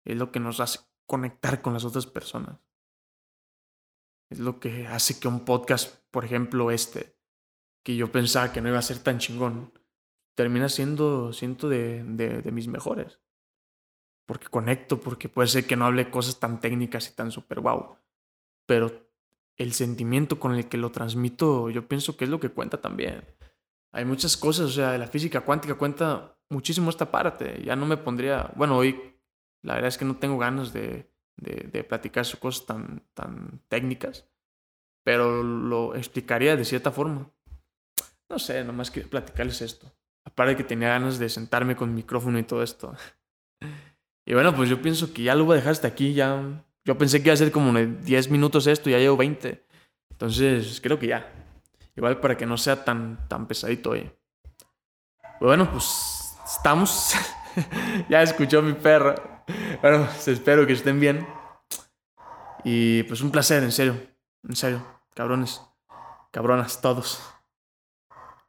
Es 0.06 0.18
lo 0.18 0.32
que 0.32 0.40
nos 0.40 0.60
hace 0.60 0.80
conectar 1.06 1.62
con 1.62 1.74
las 1.74 1.86
otras 1.86 2.06
personas. 2.06 2.60
Es 4.30 4.40
lo 4.40 4.60
que 4.60 4.88
hace 4.88 5.20
que 5.20 5.28
un 5.28 5.44
podcast, 5.44 6.06
por 6.12 6.24
ejemplo, 6.24 6.70
este, 6.72 7.18
que 7.84 7.96
yo 7.96 8.12
pensaba 8.12 8.54
que 8.54 8.62
no 8.62 8.70
iba 8.70 8.78
a 8.78 8.84
ser 8.84 9.00
tan 9.00 9.18
chingón, 9.18 9.74
termina 10.40 10.70
siendo, 10.70 11.34
siento, 11.34 11.68
de, 11.68 12.02
de, 12.02 12.52
mis 12.54 12.70
mejores. 12.70 13.20
Porque 14.26 14.48
conecto, 14.48 15.02
porque 15.02 15.28
puede 15.28 15.50
ser 15.50 15.68
que 15.68 15.76
no 15.76 15.86
hable 15.86 16.10
cosas 16.10 16.40
tan 16.40 16.62
técnicas 16.62 17.10
y 17.10 17.14
tan 17.14 17.30
super 17.30 17.60
wow. 17.60 17.98
Pero 18.66 19.12
el 19.58 19.74
sentimiento 19.74 20.40
con 20.40 20.56
el 20.56 20.70
que 20.70 20.78
lo 20.78 20.94
transmito, 20.94 21.70
yo 21.70 21.90
pienso 21.90 22.16
que 22.16 22.24
es 22.24 22.30
lo 22.30 22.40
que 22.40 22.52
cuenta 22.52 22.80
también. 22.80 23.26
Hay 23.92 24.06
muchas 24.06 24.38
cosas, 24.38 24.68
o 24.68 24.72
sea, 24.72 24.98
la 24.98 25.08
física 25.08 25.42
cuántica 25.42 25.76
cuenta 25.76 26.38
muchísimo 26.48 26.90
esta 26.90 27.12
parte. 27.12 27.62
Ya 27.62 27.76
no 27.76 27.86
me 27.86 27.98
pondría, 27.98 28.50
bueno, 28.56 28.78
hoy 28.78 29.20
La 29.62 29.74
verdad 29.74 29.90
es 29.90 29.98
que 29.98 30.06
no 30.06 30.16
tengo 30.16 30.38
ganas 30.38 30.72
de, 30.72 31.12
de, 31.36 31.84
platicar 31.84 32.24
sus 32.24 32.40
cosas 32.40 32.66
tan, 32.66 33.04
tan 33.14 33.62
técnicas, 33.68 34.26
pero 35.04 35.44
lo 35.44 35.96
explicaría 35.96 36.56
de 36.56 36.64
cierta 36.64 36.92
forma. 36.92 37.30
No 38.30 38.40
sé, 38.40 38.64
nomás 38.64 38.90
que 38.90 39.02
platicarles 39.02 39.62
esto. 39.62 39.99
Aparte 40.30 40.56
que 40.56 40.64
tenía 40.64 40.90
ganas 40.90 41.20
de 41.20 41.28
sentarme 41.28 41.76
con 41.76 41.94
micrófono 41.94 42.40
y 42.40 42.44
todo 42.44 42.64
esto. 42.64 42.96
Y 44.26 44.34
bueno, 44.34 44.56
pues 44.56 44.70
yo 44.70 44.82
pienso 44.82 45.12
que 45.12 45.24
ya 45.24 45.36
lo 45.36 45.46
voy 45.46 45.54
a 45.54 45.56
dejar 45.58 45.72
hasta 45.72 45.88
aquí. 45.88 46.14
Ya. 46.14 46.64
Yo 46.86 46.98
pensé 46.98 47.22
que 47.22 47.30
iba 47.30 47.34
a 47.34 47.38
ser 47.38 47.52
como 47.52 47.74
10 47.74 48.30
minutos 48.30 48.68
esto, 48.68 48.90
ya 48.90 49.00
llevo 49.00 49.18
20. 49.18 49.66
Entonces, 50.12 50.80
creo 50.82 51.00
que 51.00 51.08
ya. 51.08 51.32
Igual 51.96 52.20
para 52.20 52.38
que 52.38 52.46
no 52.46 52.58
sea 52.58 52.86
tan, 52.86 53.28
tan 53.28 53.48
pesadito 53.48 53.92
hoy. 53.92 54.10
Bueno, 55.42 55.70
pues 55.72 56.36
estamos. 56.46 57.14
ya 58.10 58.22
escuchó 58.22 58.62
mi 58.62 58.74
perro. 58.74 59.16
Bueno, 59.82 60.06
pues, 60.06 60.28
espero 60.28 60.68
que 60.68 60.74
estén 60.74 61.00
bien. 61.00 61.28
Y 62.64 63.04
pues 63.04 63.22
un 63.22 63.32
placer, 63.32 63.64
en 63.64 63.72
serio. 63.72 63.96
En 64.48 64.56
serio. 64.56 64.86
Cabrones. 65.16 65.62
Cabronas, 66.32 66.82
todos. 66.82 67.22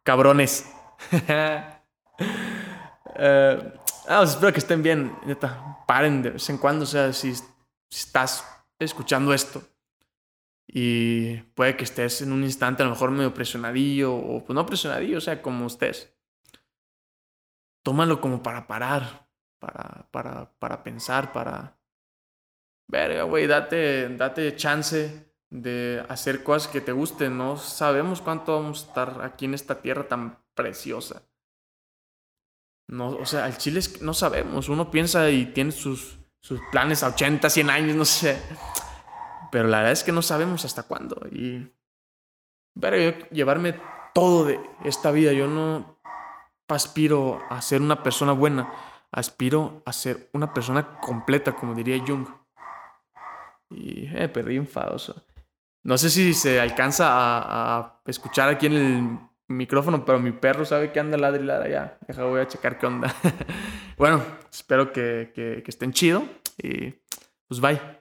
Cabrones. 0.03 0.71
Eh, 3.23 3.73
ah, 4.09 4.19
pues 4.19 4.31
espero 4.31 4.53
que 4.53 4.61
estén 4.61 4.83
bien. 4.83 5.13
Neta, 5.27 5.85
paren 5.87 6.23
de 6.23 6.31
vez 6.31 6.49
en 6.49 6.59
cuando. 6.59 6.85
O 6.85 6.87
sea, 6.87 7.13
si, 7.13 7.35
si 7.35 7.45
estás 7.91 8.45
escuchando 8.79 9.35
esto 9.35 9.63
y 10.67 11.37
puede 11.55 11.77
que 11.77 11.85
estés 11.85 12.23
en 12.23 12.33
un 12.33 12.45
instante 12.45 12.83
a 12.83 12.87
lo 12.87 12.93
mejor 12.93 13.11
medio 13.11 13.35
presionadillo 13.35 14.15
o 14.15 14.45
pues 14.45 14.55
no 14.55 14.65
presionadillo, 14.65 15.19
o 15.19 15.21
sea, 15.21 15.43
como 15.43 15.67
estés. 15.67 16.15
Tómalo 17.83 18.21
como 18.21 18.43
para 18.43 18.67
parar, 18.67 19.29
para, 19.59 20.09
para, 20.11 20.53
para 20.59 20.83
pensar, 20.83 21.33
para... 21.33 21.77
Verga, 22.87 23.23
güey, 23.25 23.47
date, 23.47 24.09
date 24.17 24.57
chance 24.57 25.30
de 25.51 26.05
hacer 26.09 26.43
cosas 26.43 26.71
que 26.71 26.81
te 26.81 26.93
gusten. 26.93 27.37
No 27.37 27.57
sabemos 27.57 28.23
cuánto 28.23 28.55
vamos 28.55 28.83
a 28.83 28.87
estar 28.89 29.23
aquí 29.23 29.45
en 29.45 29.55
esta 29.55 29.83
tierra 29.83 30.09
tan 30.09 30.39
preciosa. 30.55 31.23
No, 32.89 33.11
o 33.11 33.27
sea, 33.27 33.45
al 33.45 33.57
chile 33.59 33.81
es, 33.81 34.03
no 34.03 34.15
sabemos. 34.15 34.69
Uno 34.69 34.91
piensa 34.91 35.31
y 35.31 35.47
tiene 35.47 35.73
sus, 35.73 36.19
sus 36.41 36.61
planes 36.73 37.03
a 37.03 37.09
80, 37.09 37.49
100 37.51 37.71
años, 37.71 37.97
no 37.97 38.05
sé. 38.05 38.41
Pero 39.53 39.69
la 39.69 39.79
verdad 39.79 39.93
es 39.93 40.05
que 40.05 40.13
no 40.13 40.23
sabemos 40.23 40.65
hasta 40.65 40.85
cuándo. 40.85 41.27
Y. 41.31 41.71
Pero 42.81 42.97
yo 42.97 43.29
llevarme 43.31 43.81
todo 44.15 44.45
de 44.45 44.61
esta 44.85 45.11
vida. 45.11 45.33
Yo 45.33 45.47
no 45.47 46.01
aspiro 46.69 47.41
a 47.49 47.61
ser 47.63 47.83
una 47.83 48.03
persona 48.03 48.33
buena. 48.33 48.73
Aspiro 49.13 49.83
a 49.87 49.93
ser 49.93 50.31
una 50.33 50.55
persona 50.55 51.01
completa, 51.01 51.55
como 51.55 51.75
diría 51.75 52.03
Jung. 52.05 52.29
Y 53.71 54.07
eh, 54.07 54.29
perdí 54.29 54.57
enfadoso. 54.57 55.25
No 55.83 55.97
sé 55.99 56.11
si 56.11 56.35
se 56.35 56.61
alcanza 56.61 57.07
a, 57.09 58.01
escuchar 58.07 58.49
aquí 58.49 58.67
en 58.67 58.73
el 58.73 59.19
micrófono, 59.49 60.05
pero 60.05 60.19
mi 60.19 60.33
perro 60.33 60.65
sabe 60.65 60.93
que 60.93 61.01
anda 61.01 61.17
ladrilada 61.17 61.69
ya. 61.69 61.99
Deja, 62.07 62.25
voy 62.25 62.41
a 62.41 62.49
checar 62.49 62.79
qué 62.79 62.87
onda. 62.87 63.15
bueno, 63.97 64.23
espero 64.51 64.93
que, 64.93 65.33
que 65.35 65.65
estén 65.67 65.93
chido 65.93 66.25
y 66.59 66.95
pues 67.49 67.61
bye. 67.61 68.00